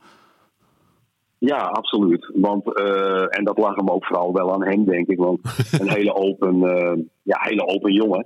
Ja, 1.37 1.57
absoluut. 1.57 2.31
Want, 2.33 2.75
en 3.29 3.43
dat 3.43 3.57
lag 3.57 3.75
hem 3.75 3.89
ook 3.89 4.05
vooral 4.05 4.33
wel 4.33 4.53
aan 4.53 4.65
hem, 4.65 4.85
denk 4.85 5.07
ik. 5.07 5.17
Want 5.17 5.39
een 5.81 5.89
hele 5.89 6.13
open, 6.13 6.59
ja, 7.23 7.37
hele 7.41 7.67
open 7.67 7.93
jongen. 7.93 8.25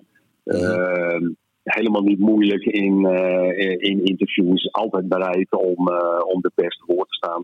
Helemaal 1.63 2.01
niet 2.01 2.19
moeilijk 2.19 2.63
in, 2.63 3.05
in 3.79 4.03
interviews. 4.03 4.71
Altijd 4.71 5.07
bereid 5.07 5.51
om, 5.51 5.87
om 6.25 6.41
de 6.41 6.51
beste 6.55 6.83
woord 6.85 7.09
te 7.09 7.15
staan. 7.15 7.43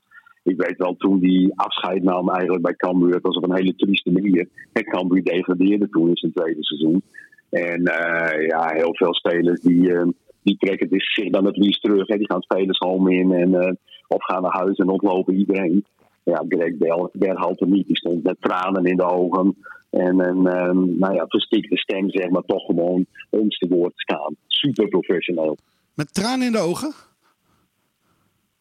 Ik 0.49 0.61
weet 0.61 0.77
wel, 0.77 0.95
toen 0.95 1.19
die 1.19 1.51
afscheid 1.55 2.03
nam 2.03 2.29
eigenlijk 2.29 2.63
bij 2.63 2.75
Cambuur, 2.75 3.13
het 3.13 3.23
was 3.23 3.35
op 3.35 3.43
een 3.43 3.55
hele 3.55 3.75
trieste 3.75 4.11
manier. 4.11 4.47
En 4.73 4.83
Cambuur 4.83 5.23
degradeerde 5.23 5.89
toen 5.89 6.07
in 6.07 6.17
zijn 6.17 6.33
tweede 6.33 6.63
seizoen. 6.63 7.03
En 7.49 7.85
eh, 7.85 8.47
ja, 8.47 8.69
heel 8.73 8.95
veel 8.95 9.13
spelers 9.13 9.61
die, 9.61 9.93
eh, 9.93 10.07
die 10.41 10.57
trekken 10.57 10.89
dus 10.89 11.13
zich 11.13 11.29
dan 11.29 11.45
het 11.45 11.57
liefst 11.57 11.81
terug. 11.81 12.07
Hè. 12.07 12.17
Die 12.17 12.31
gaan 12.31 12.41
spelershome 12.41 13.13
in 13.13 13.31
en, 13.31 13.53
eh, 13.53 13.73
of 14.07 14.23
gaan 14.23 14.41
naar 14.41 14.57
huis 14.57 14.77
en 14.77 14.89
ontlopen 14.89 15.35
iedereen. 15.35 15.85
Ja, 16.23 16.45
Greg 16.47 16.77
Bel, 16.77 17.09
Berhalter 17.13 17.67
niet. 17.67 17.87
Die 17.87 17.97
stond 17.97 18.23
met 18.23 18.37
tranen 18.39 18.85
in 18.85 18.97
de 18.97 19.03
ogen. 19.03 19.55
En 19.89 20.19
een 20.19 20.47
ehm, 20.47 20.97
nou 20.99 21.13
ja, 21.13 21.25
verstikte 21.27 21.77
stem, 21.77 22.09
zeg 22.09 22.29
maar, 22.29 22.43
toch 22.45 22.65
gewoon 22.65 23.05
ons 23.29 23.57
te 23.57 23.67
woord 23.67 23.93
staan. 23.95 24.35
Super 24.47 24.87
professioneel. 24.87 25.57
Met 25.93 26.13
tranen 26.13 26.45
in 26.45 26.51
de 26.51 26.59
ogen? 26.59 26.93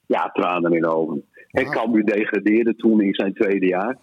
Ja, 0.07 0.31
tranen 0.33 0.73
in 0.73 0.81
de 0.81 0.95
ogen. 0.95 1.25
En. 1.67 1.71
Cambuur 1.71 2.05
degradeerde 2.05 2.77
toen 2.77 3.01
in 3.01 3.15
zijn 3.15 3.35
tweede 3.35 3.67
jaar. 3.67 3.99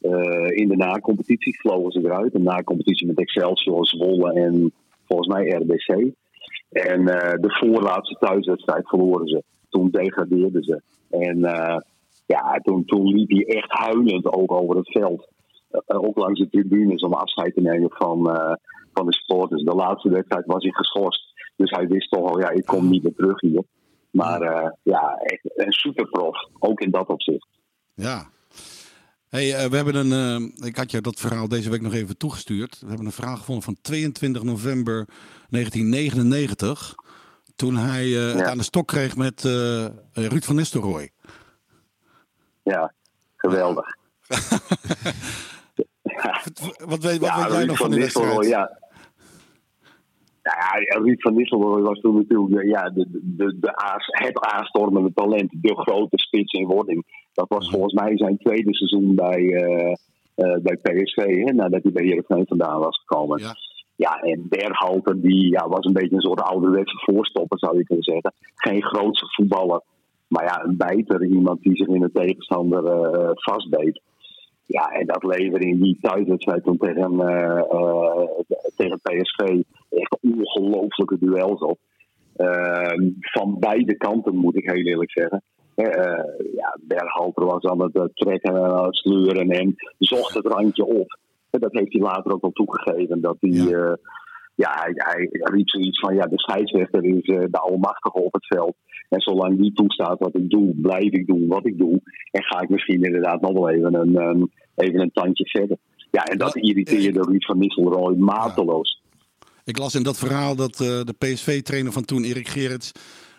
Eh, 0.00 0.58
in 0.58 0.68
de 0.68 0.76
na-competitie 0.76 1.60
vlogen 1.60 1.92
ze 1.92 2.00
eruit. 2.04 2.34
Een 2.34 2.42
na-competitie 2.42 3.06
met 3.06 3.18
Excelsior, 3.18 3.86
Zwolle 3.86 4.32
en 4.32 4.72
volgens 5.06 5.28
mij 5.28 5.48
RBC. 5.48 6.12
En 6.70 7.08
eh, 7.08 7.40
de 7.40 7.50
voorlaatste 7.50 8.16
thuiswedstrijd 8.20 8.88
verloren 8.88 9.28
ze. 9.28 9.42
Toen 9.68 9.90
degradeerden 9.90 10.62
ze. 10.62 10.82
En 11.10 11.44
eh, 11.44 11.80
ja, 12.26 12.60
toen, 12.62 12.84
toen 12.84 13.06
liep 13.06 13.30
hij 13.30 13.56
echt 13.56 13.70
huilend 13.72 14.32
ook 14.32 14.52
over 14.52 14.76
het 14.76 14.90
veld. 14.90 15.28
Ook 15.86 16.16
langs 16.16 16.40
de 16.40 16.48
tribunes 16.48 17.02
om 17.02 17.12
afscheid 17.12 17.54
te 17.54 17.60
nemen 17.60 17.90
van, 17.90 18.22
van 18.92 19.06
de 19.06 19.12
sporters. 19.12 19.62
De 19.62 19.74
laatste 19.74 20.08
wedstrijd 20.08 20.46
was 20.46 20.62
hij 20.62 20.72
geschorst. 20.72 21.32
Dus 21.56 21.70
hij 21.70 21.86
wist 21.86 22.10
toch 22.10 22.30
al, 22.30 22.40
ja, 22.40 22.50
ik 22.50 22.64
kom 22.64 22.88
niet 22.88 23.02
meer 23.02 23.14
terug 23.14 23.40
hier. 23.40 23.62
Maar 24.12 24.40
eh, 24.40 24.70
ja, 24.82 25.18
een 25.42 25.72
superprof. 25.72 26.48
Ook 26.58 26.80
in 26.80 26.90
dat 26.90 27.06
opzicht. 27.06 27.48
Ja. 27.94 28.30
Hey, 29.28 29.54
eh, 29.54 29.70
we 29.70 29.76
hebben 29.76 29.94
een. 29.94 30.12
eh, 30.58 30.66
ik 30.66 30.76
had 30.76 30.90
je 30.90 31.00
dat 31.00 31.20
verhaal 31.20 31.48
deze 31.48 31.70
week 31.70 31.80
nog 31.80 31.94
even 31.94 32.16
toegestuurd. 32.16 32.78
We 32.80 32.88
hebben 32.88 33.06
een 33.06 33.12
verhaal 33.12 33.36
gevonden 33.36 33.64
van 33.64 33.76
22 33.82 34.42
november 34.42 35.06
1999. 35.48 36.94
Toen 37.56 37.76
hij 37.76 38.06
het 38.08 38.42
aan 38.42 38.58
de 38.58 38.64
stok 38.64 38.86
kreeg 38.86 39.16
met 39.16 39.42
Ruud 40.12 40.42
van 40.44 40.56
Nistelrooy. 40.56 41.10
Ja, 42.62 42.92
geweldig. 43.36 43.96
Wat 46.92 47.02
weet, 47.02 47.18
wat 47.18 47.28
ja, 47.28 47.42
weet 47.42 47.52
jij 47.52 47.64
nog 47.64 47.76
van 47.76 47.90
van 47.90 47.98
Nistelrooy, 47.98 48.46
ja. 48.46 48.78
Nou 50.42 50.82
ja, 50.82 50.98
Ruud 50.98 51.20
van 51.20 51.34
Nistelrooy 51.34 51.82
was 51.82 52.00
toen 52.00 52.14
natuurlijk 52.14 52.52
de, 52.52 52.66
ja, 52.66 52.90
de, 52.90 53.06
de, 53.10 53.56
de 53.60 53.76
aas, 53.76 54.06
het 54.06 54.40
aanstormende 54.40 55.12
talent. 55.14 55.50
De 55.50 55.74
grote 55.74 56.18
spits 56.18 56.52
in 56.52 56.66
wording. 56.66 57.04
Dat 57.32 57.48
was 57.48 57.70
volgens 57.70 57.92
mij 57.92 58.16
zijn 58.16 58.38
tweede 58.38 58.74
seizoen 58.74 59.14
bij, 59.14 59.52
eh, 59.52 59.92
eh, 60.34 60.60
bij 60.62 60.76
PSV. 60.76 61.16
Hè, 61.16 61.52
nadat 61.52 61.82
hij 61.82 61.92
bij 61.92 62.04
Heerenveen 62.04 62.46
vandaan 62.46 62.78
was 62.78 62.98
gekomen. 62.98 63.40
Ja. 63.40 63.54
Ja, 63.96 64.20
en 64.20 64.46
Berhalter 64.48 65.20
die, 65.20 65.50
ja, 65.50 65.68
was 65.68 65.86
een 65.86 65.92
beetje 65.92 66.14
een 66.14 66.20
soort 66.20 66.42
ouderwetse 66.42 67.02
voorstopper, 67.04 67.58
zou 67.58 67.76
je 67.78 67.84
kunnen 67.84 68.04
zeggen. 68.04 68.32
Geen 68.54 68.82
grootse 68.82 69.26
voetballer. 69.28 69.82
Maar 70.28 70.44
ja, 70.44 70.64
een 70.64 70.76
bijter. 70.76 71.24
Iemand 71.24 71.62
die 71.62 71.76
zich 71.76 71.86
in 71.86 72.00
de 72.00 72.10
tegenstander 72.12 72.86
eh 72.86 73.30
vastbeet. 73.34 74.00
Ja, 74.66 74.88
en 74.88 75.06
dat 75.06 75.24
leverde 75.24 75.66
in 75.66 75.80
die 75.80 75.98
thuiswedstrijd 76.00 76.64
toen 76.64 76.78
tegen, 76.78 77.20
eh, 77.20 77.58
eh, 77.58 78.28
tegen 78.76 79.00
PSV 79.02 79.62
echt 79.90 80.18
ongelooflijke 80.20 81.18
duels 81.18 81.60
op. 81.60 81.78
Eh, 82.36 82.92
van 83.20 83.56
beide 83.58 83.96
kanten 83.96 84.36
moet 84.36 84.56
ik 84.56 84.70
heel 84.70 84.84
eerlijk 84.84 85.10
zeggen. 85.10 85.42
Eh, 85.74 86.24
ja, 86.54 86.78
Berghalter 86.80 87.44
was 87.44 87.62
aan 87.64 87.82
het 87.82 88.10
trekken 88.14 88.56
en 88.56 88.62
aan 88.62 88.84
het 88.84 88.96
sleuren 88.96 89.50
en 89.50 89.74
zocht 89.98 90.34
het 90.34 90.46
randje 90.46 90.84
op. 90.84 91.18
En 91.50 91.60
dat 91.60 91.72
heeft 91.72 91.92
hij 91.92 92.02
later 92.02 92.32
ook 92.32 92.40
wel 92.40 92.52
toegegeven. 92.52 93.20
Dat 93.20 93.36
hij, 93.40 93.50
Ja. 93.50 93.68
ja. 93.68 93.98
ja, 94.54 94.70
hij, 94.70 94.92
hij 94.94 95.28
riep 95.30 95.68
zoiets 95.68 96.00
van: 96.00 96.14
ja, 96.14 96.26
de 96.26 96.38
scheidsrechter 96.38 97.04
is 97.04 97.24
de 97.24 97.58
almachtige 97.58 98.18
op 98.18 98.32
het 98.32 98.46
veld. 98.46 98.74
En 99.12 99.20
zolang 99.20 99.58
die 99.58 99.72
toestaat 99.72 100.18
wat 100.18 100.34
ik 100.34 100.50
doe, 100.50 100.74
blijf 100.74 101.12
ik 101.12 101.26
doen 101.26 101.46
wat 101.46 101.66
ik 101.66 101.78
doe. 101.78 102.00
En 102.30 102.42
ga 102.42 102.60
ik 102.60 102.68
misschien 102.68 103.02
inderdaad 103.02 103.40
nog 103.40 103.52
wel 103.52 103.70
even 103.70 103.94
een, 103.94 104.16
ehm, 104.16 104.42
even 104.74 105.00
een 105.00 105.12
tandje 105.12 105.48
verder. 105.48 105.76
Ja, 106.10 106.24
en 106.24 106.38
dat 106.38 106.56
irriteerde 106.56 107.22
Ruud 107.22 107.44
van 107.44 107.58
Nistelrooy 107.58 108.16
mateloos. 108.16 109.02
Ik 109.64 109.78
las 109.78 109.94
in 109.94 110.02
dat 110.02 110.18
verhaal 110.18 110.56
dat 110.56 110.80
eh, 110.80 110.86
de 110.86 111.14
PSV-trainer 111.18 111.92
van 111.92 112.04
toen, 112.04 112.24
Erik 112.24 112.48
Gerrits, 112.48 112.92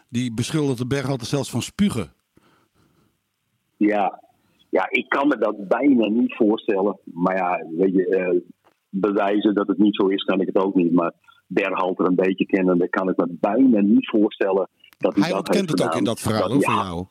die 0.09 0.33
beschuldigde 0.33 0.87
Berghalter 0.87 1.27
zelfs 1.27 1.51
van 1.51 1.61
spugen. 1.61 2.11
Ja. 3.77 4.19
ja, 4.69 4.87
ik 4.89 5.09
kan 5.09 5.27
me 5.27 5.37
dat 5.37 5.67
bijna 5.67 6.07
niet 6.07 6.35
voorstellen. 6.35 6.99
Maar 7.03 7.35
ja, 7.35 7.65
weet 7.77 7.93
je, 7.93 8.07
eh, 8.07 8.39
bewijzen 8.89 9.53
dat 9.53 9.67
het 9.67 9.77
niet 9.77 9.95
zo 9.95 10.07
is, 10.07 10.23
kan 10.23 10.41
ik 10.41 10.47
het 10.47 10.63
ook 10.63 10.75
niet. 10.75 10.91
Maar 10.91 11.13
Berhalter 11.47 12.05
een 12.05 12.15
beetje 12.15 12.45
kennende, 12.45 12.89
kan 12.89 13.09
ik 13.09 13.17
me 13.17 13.27
bijna 13.39 13.81
niet 13.81 14.09
voorstellen 14.09 14.69
dat 15.03 15.15
hij, 15.15 15.23
Hij 15.23 15.33
ontkent 15.37 15.69
het 15.69 15.83
ook 15.83 15.95
in 15.95 16.03
dat 16.03 16.19
verhaal 16.19 16.41
Dat- 16.41 16.51
hoor, 16.51 16.61
ja, 16.61 16.75
van 16.75 16.85
jou. 16.85 17.05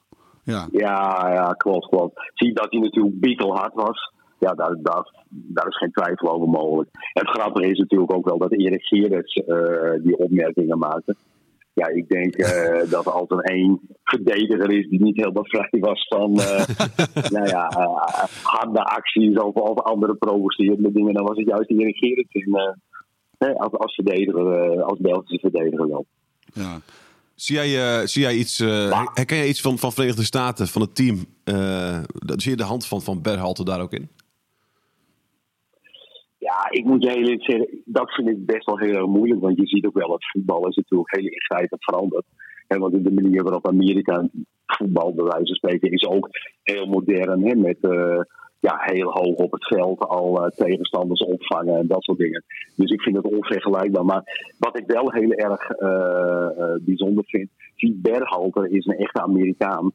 Ja. 0.44 0.68
Ja, 0.70 1.32
ja, 1.32 1.52
klopt, 1.52 1.88
klopt. 1.88 2.30
Zie 2.34 2.52
dat 2.52 2.66
hij 2.70 2.80
natuurlijk 2.80 3.20
bikkelhard 3.20 3.74
was. 3.74 4.12
Ja, 4.38 4.52
daar, 4.54 4.76
daar, 4.82 5.06
daar 5.28 5.66
is 5.66 5.76
geen 5.76 5.92
twijfel 5.92 6.32
over 6.32 6.48
mogelijk. 6.48 6.90
Het 6.92 7.28
grappige 7.28 7.70
is 7.70 7.78
natuurlijk 7.78 8.12
ook 8.12 8.24
wel 8.24 8.38
dat 8.38 8.52
Erik 8.52 8.84
Gerrits 8.84 9.34
eh, 9.34 10.02
die 10.02 10.18
opmerkingen 10.18 10.78
maakte. 10.78 11.16
Ja, 11.74 11.86
ik 11.86 12.08
denk 12.08 12.34
eh, 12.34 12.90
dat 12.96 13.06
als 13.06 13.28
er 13.28 13.38
één 13.38 13.80
verdediger 14.04 14.72
is 14.72 14.88
die 14.88 15.02
niet 15.02 15.16
helemaal 15.16 15.44
vrij 15.46 15.80
was 15.80 16.06
van 16.08 16.40
eh, 16.40 16.64
nou 17.34 17.46
ja, 17.48 17.68
harde 18.42 18.84
acties 18.84 19.38
of, 19.38 19.54
of 19.54 19.78
andere 19.78 20.14
provocerende 20.14 20.92
dingen, 20.92 21.14
dan 21.14 21.26
was 21.26 21.36
het 21.36 21.48
juist 21.48 21.70
Erik 21.70 21.96
Gerrits. 21.96 22.46
Hè, 23.38 23.54
als, 23.58 23.72
als 23.72 23.94
verdediger, 23.94 24.82
als 24.82 24.98
Belgische 24.98 25.38
verdediger 25.38 25.88
wel. 25.88 26.06
Ja. 26.52 26.78
Zie 27.34 27.56
jij, 27.56 28.00
eh, 28.00 28.06
zie 28.06 28.22
jij 28.22 28.34
iets, 28.34 28.60
eh, 28.60 29.04
herken 29.14 29.36
jij 29.36 29.48
iets 29.48 29.60
van, 29.60 29.78
van 29.78 29.92
Verenigde 29.92 30.24
Staten, 30.24 30.66
van 30.66 30.82
het 30.82 30.94
team? 30.94 31.16
Eh, 31.44 32.02
zie 32.36 32.50
je 32.50 32.56
de 32.56 32.62
hand 32.62 32.86
van, 32.86 33.02
van 33.02 33.22
Berhalter 33.22 33.64
daar 33.64 33.80
ook 33.80 33.92
in? 33.92 34.08
Ja, 36.38 36.70
ik 36.70 36.84
moet 36.84 37.02
je 37.02 37.08
heel 37.08 37.18
eerlijk 37.18 37.44
zeggen, 37.44 37.82
dat 37.84 38.10
vind 38.10 38.28
ik 38.28 38.46
best 38.46 38.66
wel 38.66 38.78
heel 38.78 38.94
erg 38.94 39.06
moeilijk. 39.06 39.40
Want 39.40 39.56
je 39.56 39.66
ziet 39.66 39.86
ook 39.86 39.94
wel 39.94 40.08
dat 40.08 40.30
voetbal 40.30 40.68
is 40.68 40.76
natuurlijk 40.76 41.16
heel 41.16 41.30
ingrijpend 41.30 41.84
veranderd. 41.84 42.24
En 42.66 42.80
want 42.80 43.04
de 43.04 43.12
manier 43.12 43.42
waarop 43.42 43.68
Amerika 43.68 44.28
voetbal, 44.66 45.14
bij 45.14 45.24
wijze 45.24 45.46
van 45.46 45.54
spreken, 45.54 45.90
is 45.90 46.06
ook 46.06 46.28
heel 46.62 46.86
modern. 46.86 47.46
Hè, 47.46 47.54
met 47.54 47.78
ja, 48.68 48.78
heel 48.80 49.10
hoog 49.10 49.36
op 49.36 49.52
het 49.52 49.66
veld 49.66 50.00
al 50.00 50.44
eh, 50.44 50.50
tegenstanders 50.50 51.20
opvangen 51.20 51.76
en 51.76 51.86
dat 51.86 52.02
soort 52.02 52.18
dingen. 52.18 52.44
Dus 52.76 52.90
ik 52.90 53.00
vind 53.00 53.16
het 53.16 53.32
onvergelijkbaar. 53.32 54.04
Maar 54.04 54.54
wat 54.58 54.78
ik 54.78 54.86
wel 54.86 55.12
heel 55.12 55.32
erg 55.32 55.70
eh, 55.70 56.46
eh, 56.58 56.80
bijzonder 56.80 57.24
vind, 57.26 57.50
die 57.76 57.98
Berhalter 58.02 58.70
is 58.70 58.86
een 58.86 58.96
echte 58.96 59.20
Amerikaan. 59.20 59.92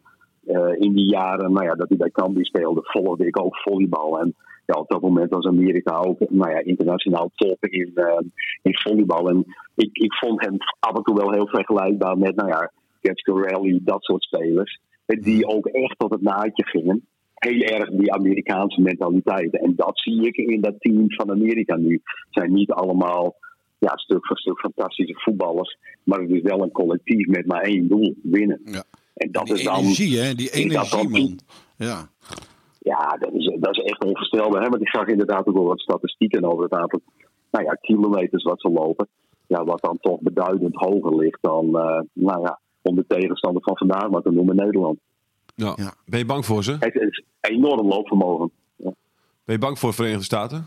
In 0.77 0.93
die 0.93 1.09
jaren 1.09 1.53
nou 1.53 1.65
ja, 1.65 1.73
dat 1.73 1.89
hij 1.89 1.97
bij 1.97 2.09
Cambuur 2.09 2.45
speelde, 2.45 2.81
volgde 2.83 3.27
ik 3.27 3.41
ook 3.41 3.57
volleybal. 3.57 4.19
En 4.19 4.35
ja, 4.65 4.79
op 4.79 4.87
dat 4.87 5.01
moment 5.01 5.29
was 5.29 5.45
Amerika 5.45 5.97
ook 5.97 6.19
nou 6.29 6.51
ja, 6.51 6.59
internationaal 6.59 7.31
top 7.35 7.65
in, 7.65 7.91
in 8.61 8.77
volleybal. 8.77 9.29
En 9.29 9.45
ik, 9.75 9.89
ik 9.97 10.13
vond 10.13 10.45
hem 10.45 10.57
af 10.79 10.95
en 10.97 11.03
toe 11.03 11.15
wel 11.15 11.31
heel 11.31 11.47
vergelijkbaar 11.47 12.17
met 12.17 12.35
nou 12.35 12.49
ja, 12.49 12.71
Gatsby 13.01 13.31
Rally, 13.31 13.79
dat 13.83 14.03
soort 14.03 14.23
spelers. 14.23 14.79
Die 15.05 15.47
ook 15.47 15.65
echt 15.65 15.99
tot 15.99 16.11
het 16.11 16.21
naadje 16.21 16.65
gingen. 16.65 17.05
Heel 17.37 17.61
erg 17.61 17.89
die 17.89 18.13
Amerikaanse 18.13 18.81
mentaliteit. 18.81 19.59
En 19.59 19.73
dat 19.75 19.99
zie 19.99 20.27
ik 20.27 20.37
in 20.37 20.61
dat 20.61 20.75
team 20.79 21.05
van 21.07 21.31
Amerika 21.31 21.75
nu. 21.75 21.93
Het 22.03 22.27
zijn 22.29 22.53
niet 22.53 22.71
allemaal 22.71 23.35
ja, 23.77 23.97
stuk 23.97 24.25
voor 24.25 24.37
stuk 24.37 24.59
fantastische 24.59 25.15
voetballers. 25.17 25.77
Maar 26.03 26.19
het 26.19 26.29
is 26.29 26.41
wel 26.41 26.63
een 26.63 26.71
collectief 26.71 27.27
met 27.27 27.45
maar 27.45 27.61
één 27.61 27.87
doel: 27.87 28.15
winnen. 28.23 28.61
Ja. 28.65 28.83
En 29.13 29.31
dat 29.31 29.45
Die 29.45 29.55
is 29.55 29.63
dan. 29.63 29.79
energie, 29.79 30.19
hè? 30.19 30.33
Die 30.33 30.51
energie, 30.51 31.09
man. 31.09 31.39
Ja. 31.77 32.09
Ja, 32.79 33.17
dat 33.19 33.33
is, 33.33 33.55
dat 33.59 33.77
is 33.77 33.83
echt 33.83 34.03
onvoorstelbaar. 34.03 34.61
Hè? 34.61 34.69
Want 34.69 34.81
ik 34.81 34.89
zag 34.89 35.07
inderdaad 35.07 35.47
ook 35.47 35.55
wel 35.55 35.65
wat 35.65 35.79
statistieken 35.79 36.43
over 36.43 36.63
het 36.63 36.73
aantal 36.73 36.99
nou 37.51 37.65
ja, 37.65 37.71
kilometers 37.71 38.43
wat 38.43 38.61
ze 38.61 38.69
lopen. 38.69 39.07
Ja, 39.47 39.63
wat 39.63 39.81
dan 39.81 39.97
toch 40.01 40.19
beduidend 40.21 40.75
hoger 40.75 41.15
ligt 41.15 41.37
dan 41.41 41.65
eh, 41.65 42.01
nou 42.13 42.41
ja, 42.41 42.59
om 42.81 42.95
de 42.95 43.05
tegenstander 43.07 43.61
van 43.63 43.77
vandaag 43.77 44.09
maar 44.09 44.21
te 44.21 44.31
noemen 44.31 44.55
Nederland. 44.55 44.99
Ja. 45.65 45.73
Ja. 45.75 45.93
Ben 46.05 46.19
je 46.19 46.25
bang 46.25 46.45
voor 46.45 46.63
ze? 46.63 46.75
Het 46.79 46.95
is 46.95 47.23
enorm 47.41 47.87
loopvermogen. 47.87 48.51
Ja. 48.75 48.91
Ben 49.45 49.55
je 49.55 49.57
bang 49.57 49.79
voor 49.79 49.89
de 49.89 49.95
Verenigde 49.95 50.23
Staten? 50.23 50.65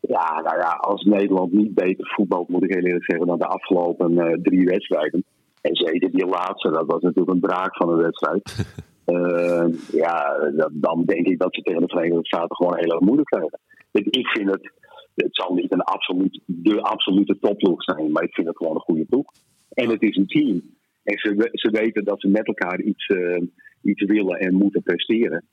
Ja, 0.00 0.40
nou 0.40 0.58
ja, 0.58 0.70
als 0.70 1.02
Nederland 1.04 1.52
niet 1.52 1.74
beter 1.74 2.12
voetbalt, 2.16 2.48
moet 2.48 2.64
ik 2.64 2.74
heel 2.74 2.82
eerlijk 2.82 3.04
zeggen, 3.04 3.26
dan 3.26 3.38
de 3.38 3.46
afgelopen 3.46 4.18
eh, 4.18 4.38
drie 4.42 4.64
wedstrijden. 4.64 5.24
En 5.60 5.76
zeker 5.76 6.10
die 6.10 6.26
laatste, 6.26 6.70
dat 6.70 6.86
was 6.86 7.02
natuurlijk 7.02 7.34
een 7.34 7.40
draak 7.40 7.76
van 7.76 7.88
een 7.88 7.96
wedstrijd. 8.02 8.42
Eh, 9.04 9.64
ja, 9.92 10.38
dat- 10.56 10.70
dan 10.72 11.04
denk 11.04 11.26
ik 11.26 11.38
dat 11.38 11.54
ze 11.54 11.60
tegen 11.62 11.80
de 11.80 11.88
Verenigde 11.88 12.26
Staten 12.26 12.56
gewoon 12.56 12.76
heel 12.78 12.90
erg 12.92 13.00
moeilijk 13.00 13.28
krijgen. 13.28 13.60
Ik, 13.92 14.06
ik 14.06 14.26
vind 14.26 14.50
het, 14.50 14.72
het 15.14 15.28
zal 15.36 15.54
niet 15.54 15.72
een 15.72 15.80
absoluut, 15.82 16.40
de 16.46 16.82
absolute 16.82 17.38
topploeg 17.38 17.82
zijn, 17.82 18.12
maar 18.12 18.22
ik 18.22 18.34
vind 18.34 18.46
het 18.46 18.56
gewoon 18.56 18.74
een 18.74 18.80
goede 18.80 19.04
ploeg. 19.04 19.32
En 19.72 19.88
het 19.90 20.02
is 20.02 20.16
een 20.16 20.26
team. 20.26 20.62
En 21.04 21.18
ze, 21.18 21.48
ze 21.52 21.70
weten 21.70 22.04
dat 22.04 22.20
ze 22.20 22.28
met 22.28 22.46
elkaar 22.46 22.80
iets, 22.80 23.06
eh, 23.06 23.42
iets 23.82 24.04
willen 24.04 24.38
en 24.38 24.54
moeten 24.54 24.82
presteren. 24.82 25.44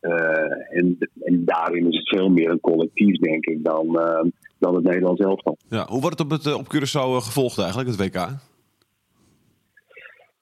Eh, 0.00 0.76
en, 0.78 0.98
en 1.20 1.44
daarin 1.44 1.88
is 1.88 1.96
het 1.96 2.08
veel 2.08 2.28
meer 2.28 2.50
een 2.50 2.60
collectief, 2.60 3.18
denk 3.18 3.46
ik, 3.46 3.64
dan, 3.64 3.98
eh, 3.98 4.30
dan 4.58 4.74
het 4.74 4.84
Nederlands 4.84 5.20
elftal. 5.20 5.56
Ja. 5.68 5.86
Hoe 5.88 6.00
wordt 6.00 6.18
het 6.18 6.26
op, 6.26 6.30
het, 6.30 6.54
op 6.54 6.74
Curaçao 6.74 7.24
gevolgd 7.24 7.58
eigenlijk, 7.58 7.88
het 7.88 8.00
WK? 8.00 8.28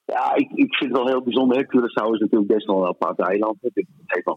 Ja, 0.05 0.35
ik, 0.35 0.51
ik 0.55 0.75
vind 0.75 0.91
het 0.91 0.99
wel 0.99 1.09
heel 1.09 1.23
bijzonder. 1.23 1.65
Curaçao 1.65 2.13
is 2.13 2.21
natuurlijk 2.21 2.53
best 2.53 2.67
wel 2.67 2.81
een 2.81 2.89
apart 2.89 3.19
eiland. 3.19 3.57
Het 3.61 3.87
heeft 4.07 4.27
maar 4.27 4.37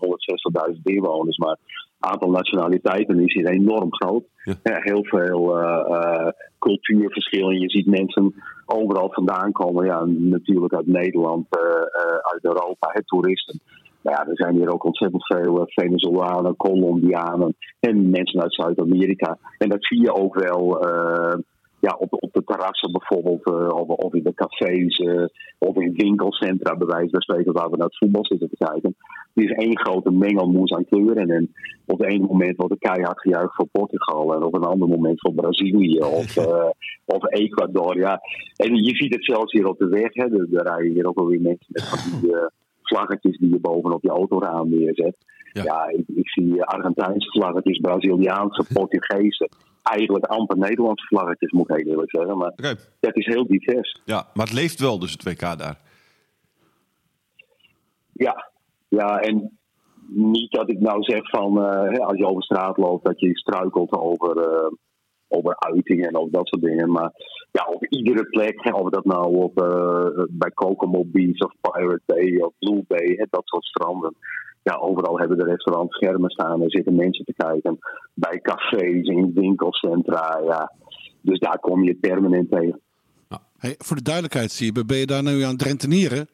160.000 0.73 0.81
inwoners, 0.83 1.37
maar 1.37 1.57
aantal 2.03 2.29
nationaliteiten 2.29 3.19
is 3.19 3.33
hier 3.33 3.47
enorm 3.47 3.93
groot. 3.93 4.23
Ja. 4.43 4.55
Heel 4.63 5.03
veel 5.03 5.59
eh, 5.59 5.95
eh, 5.95 6.27
cultuurverschillen. 6.59 7.59
Je 7.59 7.69
ziet 7.69 7.85
mensen 7.85 8.33
overal 8.65 9.11
vandaan 9.11 9.51
komen. 9.51 9.85
Ja, 9.85 10.03
natuurlijk 10.05 10.73
uit 10.73 10.87
Nederland, 10.87 11.45
eh, 11.49 11.61
uit 12.31 12.43
Europa, 12.43 12.89
het 12.91 13.07
toeristen. 13.07 13.59
Maar 14.01 14.13
ja, 14.13 14.27
er 14.27 14.37
zijn 14.37 14.55
hier 14.55 14.73
ook 14.73 14.83
ontzettend 14.83 15.25
veel 15.25 15.63
Venezolanen, 15.65 16.55
Colombianen 16.55 17.55
en 17.79 18.09
mensen 18.09 18.41
uit 18.41 18.53
Zuid-Amerika. 18.53 19.37
En 19.57 19.69
dat 19.69 19.85
zie 19.85 20.01
je 20.01 20.13
ook 20.13 20.35
wel 20.35 20.85
ja, 21.79 21.95
op, 21.97 22.13
op 22.13 22.33
de 22.33 22.43
terrassen 22.43 22.91
bijvoorbeeld, 22.91 23.45
of, 23.73 23.87
of 23.87 24.13
in 24.13 24.23
de 24.23 24.33
cafés, 24.33 25.01
of 25.57 25.75
in 25.75 25.93
winkelcentra, 25.93 26.75
bij 26.75 26.87
wijze 26.87 27.09
van 27.09 27.21
spreken, 27.21 27.53
waar 27.53 27.69
we 27.69 27.77
naar 27.77 27.87
het 27.87 27.97
voetbal 27.97 28.25
zitten 28.25 28.49
te 28.49 28.65
kijken. 28.65 28.95
Er 29.33 29.43
is 29.43 29.51
één 29.51 29.79
grote 29.79 30.11
mengelmoes 30.11 30.71
aan 30.71 30.85
kleuren. 30.85 31.29
En 31.29 31.53
op 31.85 31.99
het 31.99 32.11
ene 32.11 32.25
moment 32.25 32.57
wordt 32.57 32.73
er 32.73 32.89
keihard 32.91 33.19
gejuicht 33.19 33.55
voor 33.55 33.67
Portugal, 33.71 34.33
en 34.33 34.43
op 34.43 34.53
een 34.53 34.63
ander 34.63 34.87
moment 34.87 35.19
voor 35.19 35.33
Brazilië 35.33 35.99
of, 36.21 36.37
eh, 36.37 36.69
of 37.05 37.31
Ecuador. 37.31 37.97
Ja. 37.97 38.21
En 38.55 38.75
je 38.75 38.95
ziet 38.95 39.13
het 39.13 39.25
zelfs 39.25 39.51
hier 39.51 39.67
op 39.67 39.77
de 39.77 39.87
weg. 39.87 40.13
Hè. 40.13 40.23
Er, 40.23 40.47
er 40.51 40.63
rijden 40.63 40.91
hier 40.91 41.07
ook 41.07 41.15
wel 41.15 41.27
weer 41.27 41.41
mensen 41.41 41.67
met 41.69 41.87
van 41.87 42.19
die 42.19 42.35
eh, 42.35 42.45
vlaggetjes 42.81 43.37
die 43.37 43.49
je 43.49 43.59
bovenop 43.59 44.03
je 44.03 44.09
autoraam 44.09 44.69
neerzet. 44.69 45.15
Ja. 45.51 45.63
Ja, 45.63 45.87
ik, 45.87 46.03
ik 46.15 46.29
zie 46.29 46.63
Argentijnse 46.63 47.29
vlaggetjes, 47.31 47.79
Braziliaanse, 47.79 48.65
Portugese. 48.73 49.49
Eigenlijk 49.83 50.25
amper 50.25 50.57
Nederlandse 50.57 51.05
vlaggetjes, 51.05 51.51
moet 51.51 51.69
ik 51.69 51.75
heel 51.75 51.91
eerlijk 51.91 52.09
zeggen. 52.09 52.37
Maar 52.37 52.53
dat 52.99 53.17
is 53.17 53.25
heel 53.25 53.47
divers. 53.47 54.01
Ja, 54.05 54.27
maar 54.33 54.45
het 54.45 54.55
leeft 54.55 54.79
wel 54.79 54.99
dus 54.99 55.11
het 55.11 55.23
WK 55.23 55.39
daar. 55.39 55.77
Ja, 58.13 58.50
ja 58.97 59.19
en 59.19 59.57
niet 60.13 60.51
dat 60.51 60.69
ik 60.69 60.79
nou 60.79 61.03
zeg 61.03 61.29
van 61.29 61.63
eh, 61.63 62.05
als 62.07 62.17
je 62.17 62.25
over 62.25 62.43
straat 62.43 62.77
loopt 62.77 63.05
dat 63.05 63.19
je 63.19 63.37
struikelt 63.37 63.91
over, 63.91 64.37
eh, 64.37 64.71
over 65.27 65.55
uitingen 65.59 66.07
en 66.07 66.17
over 66.17 66.31
dat 66.31 66.47
soort 66.47 66.61
dingen. 66.61 66.91
Maar 66.91 67.11
ja, 67.51 67.65
op 67.73 67.85
iedere 67.85 68.23
plek, 68.23 68.75
of 68.75 68.89
dat 68.89 69.05
nou 69.05 69.35
op, 69.35 69.61
eh, 69.61 70.23
bij 70.29 70.51
Kokomo 70.53 71.03
Beach 71.05 71.39
of 71.39 71.53
Pirate 71.61 72.01
Bay 72.05 72.37
of 72.37 72.53
Blue 72.59 72.83
Bay, 72.87 73.15
hè, 73.17 73.25
dat 73.29 73.41
soort 73.45 73.65
stranden. 73.65 74.15
Ja, 74.63 74.75
overal 74.75 75.19
hebben 75.19 75.37
de 75.37 75.43
restaurants 75.43 75.95
schermen 75.95 76.29
staan 76.29 76.61
en 76.61 76.69
zitten 76.69 76.95
mensen 76.95 77.25
te 77.25 77.33
kijken. 77.33 77.77
Bij 78.13 78.39
cafés, 78.41 79.07
in 79.07 79.31
winkelcentra, 79.33 80.39
ja. 80.43 80.71
Dus 81.21 81.39
daar 81.39 81.59
kom 81.59 81.83
je 81.83 81.95
permanent 81.95 82.51
tegen. 82.51 82.79
Hey, 83.57 83.75
voor 83.77 83.95
de 83.95 84.01
duidelijkheid, 84.01 84.51
Siebe, 84.51 84.85
ben 84.85 84.97
je 84.97 85.05
daar 85.05 85.23
nu 85.23 85.41
aan 85.41 85.53
het 85.53 85.61
rentenieren? 85.61 86.27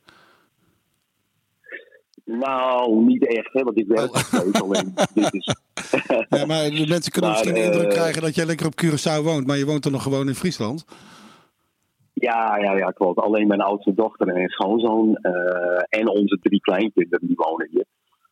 Nou, 2.28 3.04
niet 3.04 3.28
echt, 3.28 3.54
hè, 3.54 3.64
want 3.64 3.80
ik 3.80 3.88
werk 3.88 4.14
nog 4.14 4.20
steeds. 4.20 4.62
Alleen 4.62 4.94
dit 5.14 5.34
is 5.34 5.56
Ja, 6.30 6.46
maar 6.46 6.70
de 6.70 6.86
mensen 6.88 7.12
kunnen 7.12 7.32
Maar, 7.32 7.40
misschien 7.40 7.54
de 7.54 7.60
eh, 7.60 7.66
indruk 7.66 7.90
krijgen 7.90 8.22
dat 8.22 8.36
jij 8.36 8.46
lekker 8.46 8.66
op 8.66 8.82
Curaçao 8.84 9.24
woont, 9.24 9.48
maar 9.48 9.58
je 9.58 9.66
woont 9.66 9.86
er 9.86 9.92
nog 9.92 10.04
gewoon 10.04 10.28
in 10.28 10.36
Friesland. 10.36 10.86
Ja, 12.14 12.58
ja, 12.58 12.78
ja, 12.78 12.92
klopt. 12.92 13.20
Alleen 13.20 13.48
mijn 13.48 13.62
oudste 13.62 13.94
dochter 13.94 14.28
en 14.28 14.50
schoonzoon 14.50 15.16
eh, 15.16 16.00
en 16.00 16.10
onze 16.10 16.40
drie 16.42 16.60
kleinkinderen 16.60 17.28
die 17.28 17.36
wonen 17.36 17.68
hier. 17.72 17.86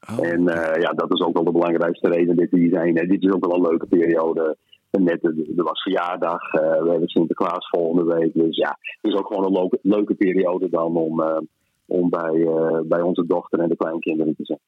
Oh. 0.10 0.28
En 0.28 0.48
eh, 0.48 0.82
ja, 0.82 0.92
dat 0.92 1.14
is 1.14 1.22
ook 1.22 1.34
wel 1.34 1.44
de 1.44 1.52
belangrijkste 1.52 2.10
reden 2.10 2.36
dat 2.36 2.48
hier 2.50 2.70
zijn. 2.70 2.94
Dit 2.94 3.24
is 3.24 3.32
ook 3.32 3.46
wel 3.46 3.56
een 3.56 3.70
leuke 3.70 3.86
periode. 3.86 4.58
Net, 4.92 5.22
eh, 5.22 5.58
er 5.58 5.64
was 5.64 5.82
verjaardag, 5.82 6.54
eh, 6.54 6.82
we 6.82 6.90
hebben 6.90 7.08
Sinterklaas 7.08 7.70
volgende 7.70 8.16
week. 8.16 8.34
Dus 8.34 8.56
ja, 8.58 8.78
het 9.02 9.12
is 9.12 9.20
ook 9.20 9.28
gewoon 9.28 9.46
een 9.46 9.60
leuke, 9.60 9.80
leuke 9.82 10.14
periode 10.14 10.70
dan 10.70 10.96
om, 10.96 11.22
eh, 11.22 11.38
om 11.86 12.10
bij, 12.10 12.46
eh, 12.48 12.80
bij 12.84 13.02
onze 13.02 13.26
dochter 13.26 13.60
en 13.60 13.70
de 13.70 13.76
kleinkinderen 13.76 14.36
te 14.36 14.46
zijn. 14.46 14.60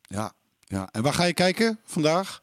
Ja, 0.00 0.32
ja. 0.60 0.88
En 0.92 1.02
waar 1.02 1.12
ga 1.12 1.24
je 1.24 1.34
kijken 1.34 1.78
vandaag? 1.84 2.40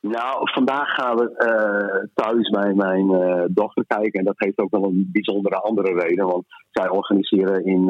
Nou, 0.00 0.50
vandaag 0.50 0.94
gaan 0.94 1.16
we 1.16 1.36
eh, 1.36 2.08
thuis 2.14 2.50
bij 2.50 2.74
mijn 2.74 3.10
eh, 3.10 3.44
dochter 3.48 3.84
kijken. 3.86 4.18
En 4.18 4.24
dat 4.24 4.38
heeft 4.38 4.58
ook 4.58 4.70
wel 4.70 4.84
een 4.84 5.08
bijzondere 5.12 5.56
andere 5.56 6.00
reden. 6.00 6.26
Want 6.26 6.44
zij 6.70 6.88
organiseren 6.88 7.64
in 7.64 7.84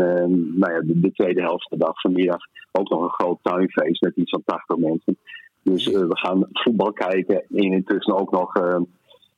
nou 0.58 0.72
ja, 0.72 0.80
de, 0.80 1.00
de 1.00 1.12
tweede 1.12 1.40
helft 1.40 1.68
van 1.68 1.78
de 1.78 1.84
dag 1.84 2.00
vanmiddag 2.00 2.40
ook 2.72 2.88
nog 2.88 3.02
een 3.02 3.24
groot 3.24 3.38
tuinfeest 3.42 4.02
met 4.02 4.16
iets 4.16 4.30
van 4.30 4.42
80 4.44 4.76
mensen. 4.76 5.18
Dus 5.62 5.86
we 5.86 6.18
gaan 6.18 6.48
voetbal 6.52 6.92
kijken 6.92 7.44
en 7.50 7.72
intussen 7.72 8.16
ook 8.16 8.30
nog 8.30 8.52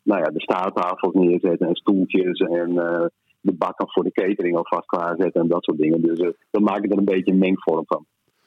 nou 0.03 0.21
ja, 0.21 0.31
de 0.31 0.41
staattafels 0.41 1.15
neerzetten 1.15 1.69
en 1.69 1.75
stoeltjes 1.75 2.39
en 2.39 2.79
de 3.45 3.53
bakken 3.53 3.87
voor 3.91 4.05
de 4.05 4.13
catering 4.13 4.57
alvast 4.57 4.87
klaarzetten 4.87 5.41
en 5.43 5.49
dat 5.49 5.65
soort 5.65 5.79
dingen. 5.79 6.01
Dus 6.03 6.19
eh, 6.19 6.29
we 6.51 6.61
maken 6.61 6.91
er 6.91 6.99
een 6.99 7.05
beetje 7.05 7.31
een 7.33 7.39
mengvorm 7.39 7.85
van. 7.87 8.07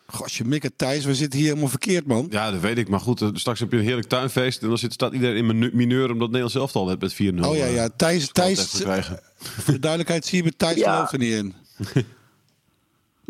Gosje, 0.09 0.45
Mikke 0.45 0.75
Thijs, 0.75 1.05
we 1.05 1.15
zitten 1.15 1.39
hier 1.39 1.47
helemaal 1.47 1.69
verkeerd, 1.69 2.07
man. 2.07 2.27
Ja, 2.29 2.51
dat 2.51 2.59
weet 2.61 2.77
ik. 2.77 2.89
Maar 2.89 2.99
goed, 2.99 3.21
eh, 3.21 3.29
straks 3.33 3.59
heb 3.59 3.71
je 3.71 3.77
een 3.77 3.83
heerlijk 3.83 4.07
tuinfeest. 4.07 4.61
En 4.61 4.67
dan 4.67 4.77
zit, 4.77 4.93
staat 4.93 5.13
iedereen 5.13 5.49
in 5.49 5.69
mineur 5.73 6.11
omdat 6.11 6.27
Nederland 6.27 6.51
zelf 6.51 6.75
al 6.75 6.95
met 6.99 7.13
4-0. 7.13 7.49
Oh 7.49 7.55
ja, 7.55 7.65
eh, 7.65 7.75
ja. 7.75 7.89
Thijs, 7.95 8.19
heeft 8.19 8.33
Thijs 8.33 8.71
te 8.71 8.83
krijgen. 8.83 9.19
voor 9.37 9.73
de 9.73 9.79
duidelijkheid, 9.79 10.25
Siebe, 10.25 10.51
Thijs 10.55 10.75
Ja. 10.79 10.93
gelooft 10.93 11.11
er 11.11 11.19
niet 11.19 11.33
in. 11.33 11.53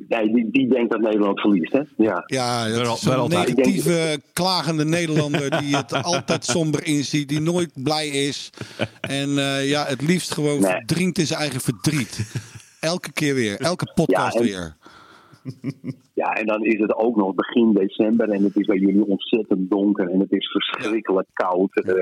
Nee, 0.08 0.34
die, 0.34 0.52
die 0.52 0.68
denkt 0.70 0.92
dat 0.92 1.02
Nederland 1.02 1.40
verliest, 1.40 1.72
hè? 1.74 1.82
Ja. 1.98 2.24
Ja, 2.26 2.68
dat 2.68 2.82
Wel- 2.82 2.94
is 2.94 3.10
altijd. 3.10 3.56
negatieve, 3.56 4.20
klagende 4.34 4.86
Nederlander 4.86 5.60
die 5.62 5.76
het 5.76 5.94
altijd 6.14 6.46
somber 6.46 6.86
inziet, 6.86 7.30
die 7.30 7.42
nooit 7.42 7.72
blij 7.84 8.08
is. 8.08 8.50
En 9.02 9.38
eh, 9.38 9.70
ja, 9.70 9.86
het 9.86 10.02
liefst 10.02 10.34
gewoon 10.34 10.60
Nee. 10.62 10.72
verdrinkt 10.72 11.18
in 11.18 11.26
zijn 11.28 11.40
eigen 11.40 11.62
verdriet. 11.62 12.32
Elke 12.80 13.12
keer 13.12 13.34
weer, 13.36 13.60
elke 13.60 13.92
podcast 13.96 14.34
Ja, 14.34 14.40
en- 14.40 14.46
weer. 14.46 14.76
ja, 16.14 16.34
en 16.34 16.46
dan 16.46 16.64
is 16.66 16.80
het 16.80 16.96
ook 16.96 17.16
nog 17.16 17.36
begin 17.36 17.74
december 17.74 18.30
en 18.30 18.44
het 18.44 18.56
is 18.56 18.66
bij 18.66 18.78
jullie 18.78 19.06
ontzettend 19.06 19.70
donker 19.70 20.10
en 20.10 20.20
het 20.20 20.32
is 20.32 20.52
verschrikkelijk 20.52 21.28
koud. 21.34 21.76
Eh, 21.76 21.94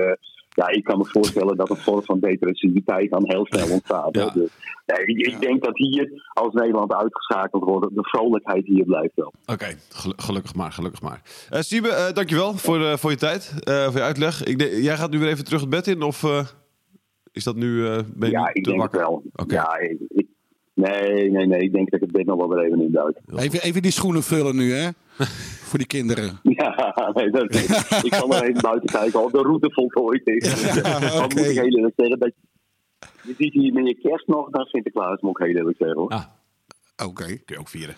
ja, 0.56 0.68
ik 0.68 0.84
kan 0.84 0.98
me 0.98 1.04
voorstellen 1.04 1.56
dat 1.56 1.70
een 1.70 1.76
vorm 1.76 2.02
van 2.02 2.20
depressiviteit 2.20 3.10
dan 3.10 3.22
heel 3.26 3.46
snel 3.46 3.70
ontstaat. 3.70 4.14
Ja. 4.16 4.30
Dus, 4.30 4.50
nee, 4.86 5.06
ik, 5.06 5.26
ik 5.26 5.40
denk 5.40 5.64
dat 5.64 5.76
hier, 5.76 6.30
als 6.32 6.52
Nederland 6.52 6.92
uitgeschakeld 6.94 7.64
wordt, 7.64 7.94
de 7.94 8.02
vrolijkheid 8.08 8.66
hier 8.66 8.84
blijft 8.84 9.14
wel. 9.14 9.32
Oké, 9.46 9.66
gelu- 9.88 10.14
gelukkig 10.16 10.54
maar, 10.54 10.72
gelukkig 10.72 11.02
maar. 11.02 11.22
Eh 11.50 11.60
Siebe, 11.60 11.88
eh, 11.88 12.12
dankjewel 12.12 12.54
voor, 12.54 12.98
voor 12.98 13.10
je 13.10 13.16
tijd, 13.16 13.54
eh, 13.60 13.84
voor 13.84 13.96
je 13.96 14.02
uitleg. 14.02 14.44
Ik 14.44 14.60
jij 14.60 14.96
gaat 14.96 15.10
nu 15.10 15.18
weer 15.18 15.28
even 15.28 15.44
terug 15.44 15.60
het 15.60 15.70
bed 15.70 15.86
in, 15.86 16.02
of 16.02 16.22
eh, 16.24 16.46
is 17.32 17.44
dat 17.44 17.56
nu, 17.56 17.86
eh 17.86 17.98
ben 18.14 18.28
je 18.30 18.34
Ja, 18.36 18.42
nu 18.44 18.50
ik 18.52 18.64
te 18.64 18.70
denk 18.70 18.82
het 18.82 18.92
wakker? 18.92 19.00
wel. 19.00 19.22
Ja, 19.46 19.78
ik, 19.78 19.98
ik- 20.08 20.26
nee, 20.74 21.30
nee, 21.30 21.46
nee. 21.46 21.60
Ik 21.60 21.72
denk 21.72 21.90
dat 21.90 22.00
ik 22.00 22.06
het 22.06 22.16
bed 22.16 22.26
nog 22.26 22.36
wel 22.36 22.48
weer 22.48 22.64
even 22.64 22.80
induik. 22.80 23.18
Even, 23.36 23.62
even 23.62 23.82
die 23.82 23.90
schoenen 23.90 24.22
vullen 24.22 24.56
nu, 24.56 24.72
hè? 24.72 24.88
Voor 25.66 25.78
die 25.78 25.86
kinderen. 25.88 26.38
Ja, 26.56 27.10
nee, 27.14 27.30
dat, 27.30 27.54
ik 28.04 28.14
zal 28.14 28.26
nog 28.28 28.42
even 28.42 28.60
buiten 28.62 28.88
kijken 28.90 29.24
of 29.24 29.30
de 29.32 29.38
route 29.38 29.70
voltooid 29.72 30.26
is. 30.26 30.72
Ja, 30.74 30.98
moet 31.22 31.36
ik 31.36 31.38
heel 31.38 31.64
eerlijk 31.64 31.94
zeggen 31.96 32.18
dat 32.18 32.32
je 33.22 33.34
ziet 33.38 33.52
hier 33.52 33.72
met 33.72 33.86
je 33.86 33.94
kerst 33.94 34.26
nog 34.26 34.50
naar 34.50 34.66
Sinterklaas, 34.66 35.20
moet 35.20 35.38
ik 35.40 35.46
heel 35.46 35.54
eerlijk 35.56 35.76
zeggen. 35.78 35.96
Hoor. 35.98 36.08
Ah, 36.10 36.24
Oké. 37.06 37.24
kun 37.26 37.40
je 37.46 37.58
ook 37.58 37.68
vieren. 37.68 37.94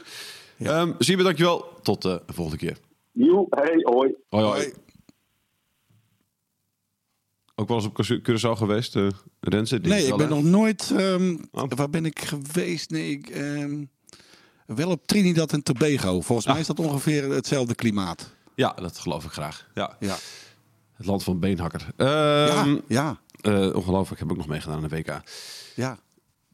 Ehm 0.58 0.92
Siebe, 0.98 1.22
dankjewel. 1.22 1.64
Tot 1.82 2.04
eh, 2.04 2.16
de 2.26 2.32
volgende 2.32 2.58
keer. 2.66 2.76
Joe, 3.12 3.46
hey, 3.50 3.78
hoi. 3.82 4.14
Hoi. 4.28 4.72
Ook 7.54 7.68
wel 7.68 7.76
eens 7.76 7.86
op 7.86 8.20
Curaçao- 8.28 8.58
geweest, 8.58 8.96
eh 8.96 9.06
Renze? 9.40 9.78
Nee, 9.78 10.06
ik 10.06 10.16
ben 10.16 10.28
nog 10.28 10.42
nooit. 10.42 10.92
ehm, 10.96 11.36
Oh. 11.52 11.68
Waar 11.76 11.90
ben 11.90 12.04
ik 12.04 12.18
geweest? 12.20 12.90
Nee, 12.90 13.10
ik, 13.10 13.28
ehm, 13.28 13.84
wel 14.76 14.90
op 14.90 15.06
Trinidad 15.06 15.52
en 15.52 15.62
Tobago. 15.62 16.20
Volgens 16.20 16.46
mij 16.46 16.60
is 16.60 16.66
dat 16.66 16.78
ongeveer 16.80 17.30
hetzelfde 17.30 17.74
klimaat. 17.74 18.30
Ja, 18.54 18.72
dat 18.72 18.98
geloof 18.98 19.24
ik 19.24 19.30
graag. 19.30 19.66
Ja. 19.74 19.96
Ja, 20.00 20.16
Het 20.96 21.06
land 21.06 21.22
van 21.24 21.38
Beenhakker. 21.38 21.86
ja, 21.96 22.48
Ehm 22.64 22.76
ja. 22.88 23.20
eh, 23.40 23.74
ongelooflijk, 23.74 24.20
heb 24.20 24.28
ik 24.28 24.30
ook 24.30 24.36
nog 24.38 24.46
meegedaan 24.48 24.76
aan 24.82 24.88
de 24.88 24.96
WK. 24.96 25.20
ja. 25.74 25.98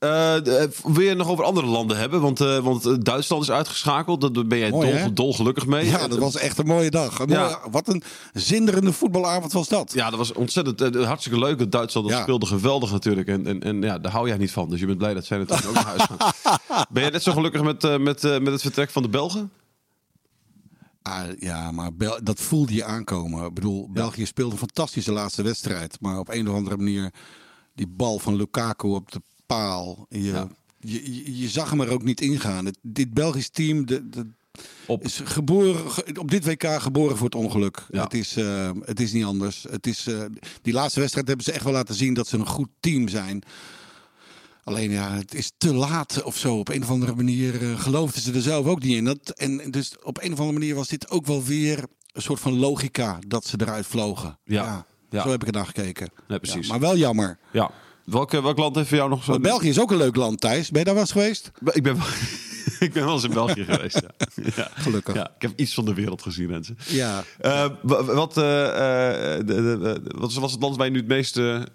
Eh, 0.05 0.63
eh, 0.63 0.71
wil 0.85 1.03
je 1.03 1.09
het 1.09 1.19
nog 1.19 1.29
over 1.29 1.45
andere 1.45 1.67
landen 1.67 1.97
hebben? 1.99 2.21
Want, 2.21 2.41
eh, 2.41 2.59
want 2.59 3.05
Duitsland 3.05 3.43
is 3.43 3.51
uitgeschakeld. 3.51 4.35
Daar 4.35 4.47
ben 4.47 4.59
jij 4.59 4.71
Mooi, 4.71 4.99
dol, 5.03 5.15
dolgelukkig 5.15 5.67
mee. 5.67 5.87
Ja, 5.87 6.09
dat 6.09 6.19
was 6.19 6.37
echt 6.37 6.59
een 6.59 6.67
mooie 6.67 6.91
dag. 6.91 7.19
Een 7.19 7.29
Ja. 7.29 7.41
mooie- 7.43 7.59
wat 7.71 7.89
een 7.89 8.03
zinderende 8.33 8.93
voetbalavond 8.93 9.53
was 9.53 9.69
dat. 9.69 9.93
Ja, 9.93 10.11
dat 10.11 10.19
was 10.19 10.33
ontzettend 10.33 10.95
hartstikke 11.05 11.39
leuk. 11.39 11.59
Dat 11.59 11.73
Duitsland 11.73 12.07
dat 12.09 12.17
Ja. 12.17 12.23
speelde 12.23 12.47
geweldig 12.47 12.93
natuurlijk. 12.93 13.29
En, 13.29 13.47
en, 13.47 13.61
en 13.63 13.83
ja, 13.83 13.99
daar 13.99 14.13
hou 14.13 14.29
jij 14.29 14.37
niet 14.37 14.51
van. 14.53 14.69
Dus 14.69 14.81
je 14.81 14.87
bent 14.87 14.99
blij 14.99 15.15
dat 15.15 15.25
zij 15.25 15.39
natuurlijk 15.39 15.69
ook 15.69 15.75
naar 15.75 15.85
huis 15.85 16.03
gaan. 16.03 16.33
Ben 16.93 17.03
jij 17.03 17.11
net 17.11 17.23
zo 17.23 17.33
gelukkig 17.33 17.63
met, 17.63 17.83
met, 17.83 18.23
met 18.23 18.47
het 18.53 18.61
vertrek 18.63 18.91
van 18.91 19.03
de 19.03 19.09
Belgen? 19.09 19.51
Ah, 21.03 21.23
ja, 21.39 21.71
maar 21.71 21.95
Bel- 21.95 22.19
dat 22.23 22.41
voelde 22.41 22.75
je 22.75 22.85
aankomen. 22.85 23.47
Ik 23.47 23.55
bedoel, 23.55 23.89
België 23.93 24.27
speelde 24.27 24.53
een 24.53 24.59
fantastische 24.59 25.13
laatste 25.13 25.43
wedstrijd. 25.43 25.97
Maar 26.01 26.19
op 26.19 26.29
een 26.29 26.49
of 26.49 26.55
andere 26.55 26.77
manier, 26.77 27.13
die 27.75 27.87
bal 27.89 28.19
van 28.19 28.37
Lukaku 28.37 28.89
op 28.89 29.13
de 29.13 29.23
paal. 29.55 30.07
Je, 30.09 30.23
Ja. 30.23 30.49
je, 30.81 31.15
je, 31.25 31.39
je 31.39 31.49
zag 31.49 31.71
hem 31.71 31.81
er 31.81 31.89
ook 31.91 32.03
niet 32.03 32.21
ingaan. 32.21 32.65
Het, 32.65 32.79
dit 32.83 33.15
Belgisch 33.15 33.49
team 33.49 33.87
de, 33.87 34.09
de, 34.09 34.27
Op. 34.87 35.03
is 35.03 35.21
geboren, 35.25 35.91
ge- 35.91 36.15
op 36.21 36.31
dit 36.31 36.45
WK 36.45 36.65
geboren 36.81 37.17
voor 37.17 37.27
het 37.27 37.35
ongeluk. 37.35 37.87
Ja. 37.91 38.03
Het, 38.03 38.15
is, 38.15 38.37
eh, 38.37 38.71
het 38.85 39.01
is 39.01 39.13
niet 39.13 39.25
anders. 39.25 39.67
Het 39.71 39.87
is, 39.87 40.07
eh, 40.07 40.25
die 40.63 40.73
laatste 40.73 41.01
wedstrijd 41.01 41.27
hebben 41.29 41.45
ze 41.47 41.53
echt 41.53 41.65
wel 41.65 41.73
laten 41.73 41.95
zien 41.95 42.15
dat 42.15 42.29
ze 42.29 42.37
een 42.37 42.47
goed 42.47 42.69
team 42.81 43.09
zijn. 43.09 43.43
Alleen 44.65 44.91
ja, 44.91 45.13
het 45.15 45.35
is 45.35 45.53
te 45.59 45.75
laat 45.75 46.23
of 46.23 46.37
zo. 46.39 46.59
Op 46.59 46.69
een 46.69 46.83
of 46.83 46.91
andere 46.91 47.15
manier 47.15 47.63
eh, 47.71 47.81
geloofden 47.81 48.23
ze 48.23 48.33
er 48.33 48.43
zelf 48.43 48.67
ook 48.67 48.83
niet 48.83 48.97
in. 48.97 49.05
Dat, 49.05 49.31
en 49.31 49.71
dus 49.71 49.95
op 50.03 50.23
een 50.23 50.33
of 50.33 50.39
andere 50.39 50.59
manier 50.59 50.75
was 50.75 50.89
dit 50.89 51.11
ook 51.11 51.27
wel 51.27 51.43
weer 51.45 51.85
een 52.13 52.23
soort 52.23 52.41
van 52.41 52.59
logica 52.59 53.19
dat 53.27 53.47
ze 53.47 53.57
eruit 53.61 53.87
vlogen. 53.87 54.39
Ja. 54.45 54.87
Ja. 55.11 55.23
Zo 55.23 55.31
heb 55.31 55.41
ik 55.43 55.47
er 55.47 55.53
naar 55.55 55.67
gekeken. 55.67 56.09
Precies. 56.27 56.67
Ja, 56.67 56.73
maar 56.73 56.81
wel 56.81 56.97
jammer. 56.97 57.39
Ja. 57.53 57.71
Welk, 58.05 58.33
eh, 58.33 58.43
welk 58.43 58.59
land 58.59 58.77
heeft 58.77 58.89
voor 58.89 58.97
jou 58.97 59.11
nog 59.11 59.25
zo... 59.25 59.39
België 59.41 59.69
is 59.69 59.81
ook 59.81 59.91
een 59.91 59.97
leuk 59.97 60.17
land, 60.17 60.41
Thijs. 60.41 60.71
Ben 60.71 60.79
je 60.79 60.85
daar 60.85 60.95
wel 60.95 61.03
eens 61.03 61.13
geweest? 61.13 61.51
Ik 61.73 61.83
ben, 61.83 61.97
wel- 61.97 62.07
ik 62.89 62.93
ben 62.93 63.05
wel 63.05 63.13
eens 63.15 63.25
in 63.25 63.33
België 63.33 63.65
geweest. 63.71 64.01
Ja. 64.35 64.43
Ja. 64.57 64.71
Gelukkig. 64.75 65.15
Ja, 65.15 65.31
ik 65.37 65.43
heb 65.43 65.53
iets 65.57 65.75
van 65.75 65.85
de 65.85 65.95
wereld 65.95 66.23
gezien, 66.23 66.51
mensen. 66.51 66.79
Ja. 66.87 67.25
Eh, 67.39 67.67
wa- 67.83 68.05
wat, 68.05 68.37
eh, 68.37 68.65
eh, 68.69 69.39
de- 69.39 69.45
de- 69.45 69.79
de- 70.03 70.15
wat 70.19 70.35
was 70.35 70.53
het 70.53 70.61
land 70.63 70.77
waar 70.77 70.87
je 70.87 70.93
nu 70.93 70.99
het 70.99 71.07
meeste 71.09 71.69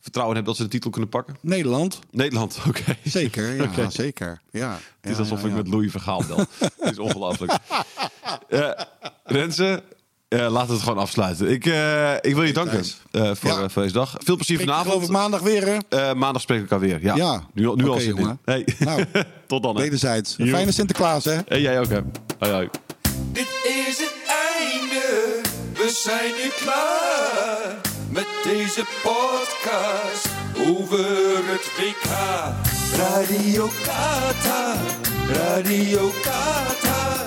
vertrouwen 0.00 0.34
hebt 0.36 0.46
dat 0.48 0.56
ze 0.56 0.62
de 0.62 0.68
titel 0.68 0.90
kunnen 0.90 1.10
pakken? 1.10 1.36
Nederland? 1.40 1.98
Nederland, 2.10 2.58
oké. 2.68 2.96
Zeker, 3.04 3.54
ja, 3.76 3.90
zeker. 3.90 4.40
Ja. 4.50 4.78
Het 5.00 5.10
is 5.10 5.18
alsof 5.18 5.44
ik 5.44 5.52
met 5.52 5.68
Louis 5.68 5.90
Vergaal 5.90 6.24
bel. 6.26 6.38
Het 6.58 6.90
is 6.92 6.98
ongelooflijk. 6.98 7.52
Eh 8.48 8.70
Eh, 10.32 10.50
laten 10.50 10.66
we 10.68 10.72
het 10.74 10.82
gewoon 10.82 10.98
afsluiten. 10.98 11.50
Ik, 11.50 11.66
eh, 11.66 12.12
ik 12.20 12.34
wil 12.34 12.42
je 12.42 12.52
danken 12.52 12.84
eh, 13.10 13.30
voor, 13.34 13.50
Ja. 13.50 13.68
voor 13.68 13.82
deze 13.82 13.94
dag. 13.94 14.16
Veel 14.18 14.36
plezier 14.36 14.60
Ik 14.60 14.62
geloof 14.62 14.78
ik 14.80 14.86
vanavond. 14.86 15.10
maandag 15.10 15.40
weer, 15.40 15.66
hè? 15.66 15.76
Eh, 15.88 16.14
maandag 16.14 16.42
spreken 16.42 16.64
we 16.64 16.70
elkaar 16.70 16.88
weer. 16.88 17.02
Ja, 17.02 17.14
Ja. 17.16 17.42
nu, 17.54 17.66
al- 17.68 17.74
nu 17.74 17.84
al 17.84 17.90
Oké, 17.92 18.00
zin 18.00 18.10
in. 18.10 18.16
jongen. 18.22 18.38
Hey. 18.44 18.66
Nou, 18.78 19.04
Tot 19.46 19.62
dan. 19.62 19.76
hè. 19.76 19.82
wederzijds. 19.82 20.34
Een 20.38 20.48
fijne 20.48 20.72
Sinterklaas, 20.72 21.24
hè? 21.24 21.36
En 21.46 21.60
jij 21.60 21.80
ook, 21.80 21.88
hè. 21.88 22.00
Hoi, 22.38 22.52
hoi. 22.52 22.68
Dit 23.32 23.48
is 23.86 23.98
het 23.98 24.14
einde, 24.60 25.40
we 25.74 26.00
zijn 26.04 26.32
nu 26.42 26.50
klaar 26.64 27.76
met 28.10 28.26
deze 28.44 28.84
podcast 29.02 30.28
over 30.68 31.06
het 31.46 31.70
WK. 31.76 32.10
Radio 32.96 33.68
Qatar, 33.84 34.76
Radio 35.32 36.10
Qatar, 36.22 37.26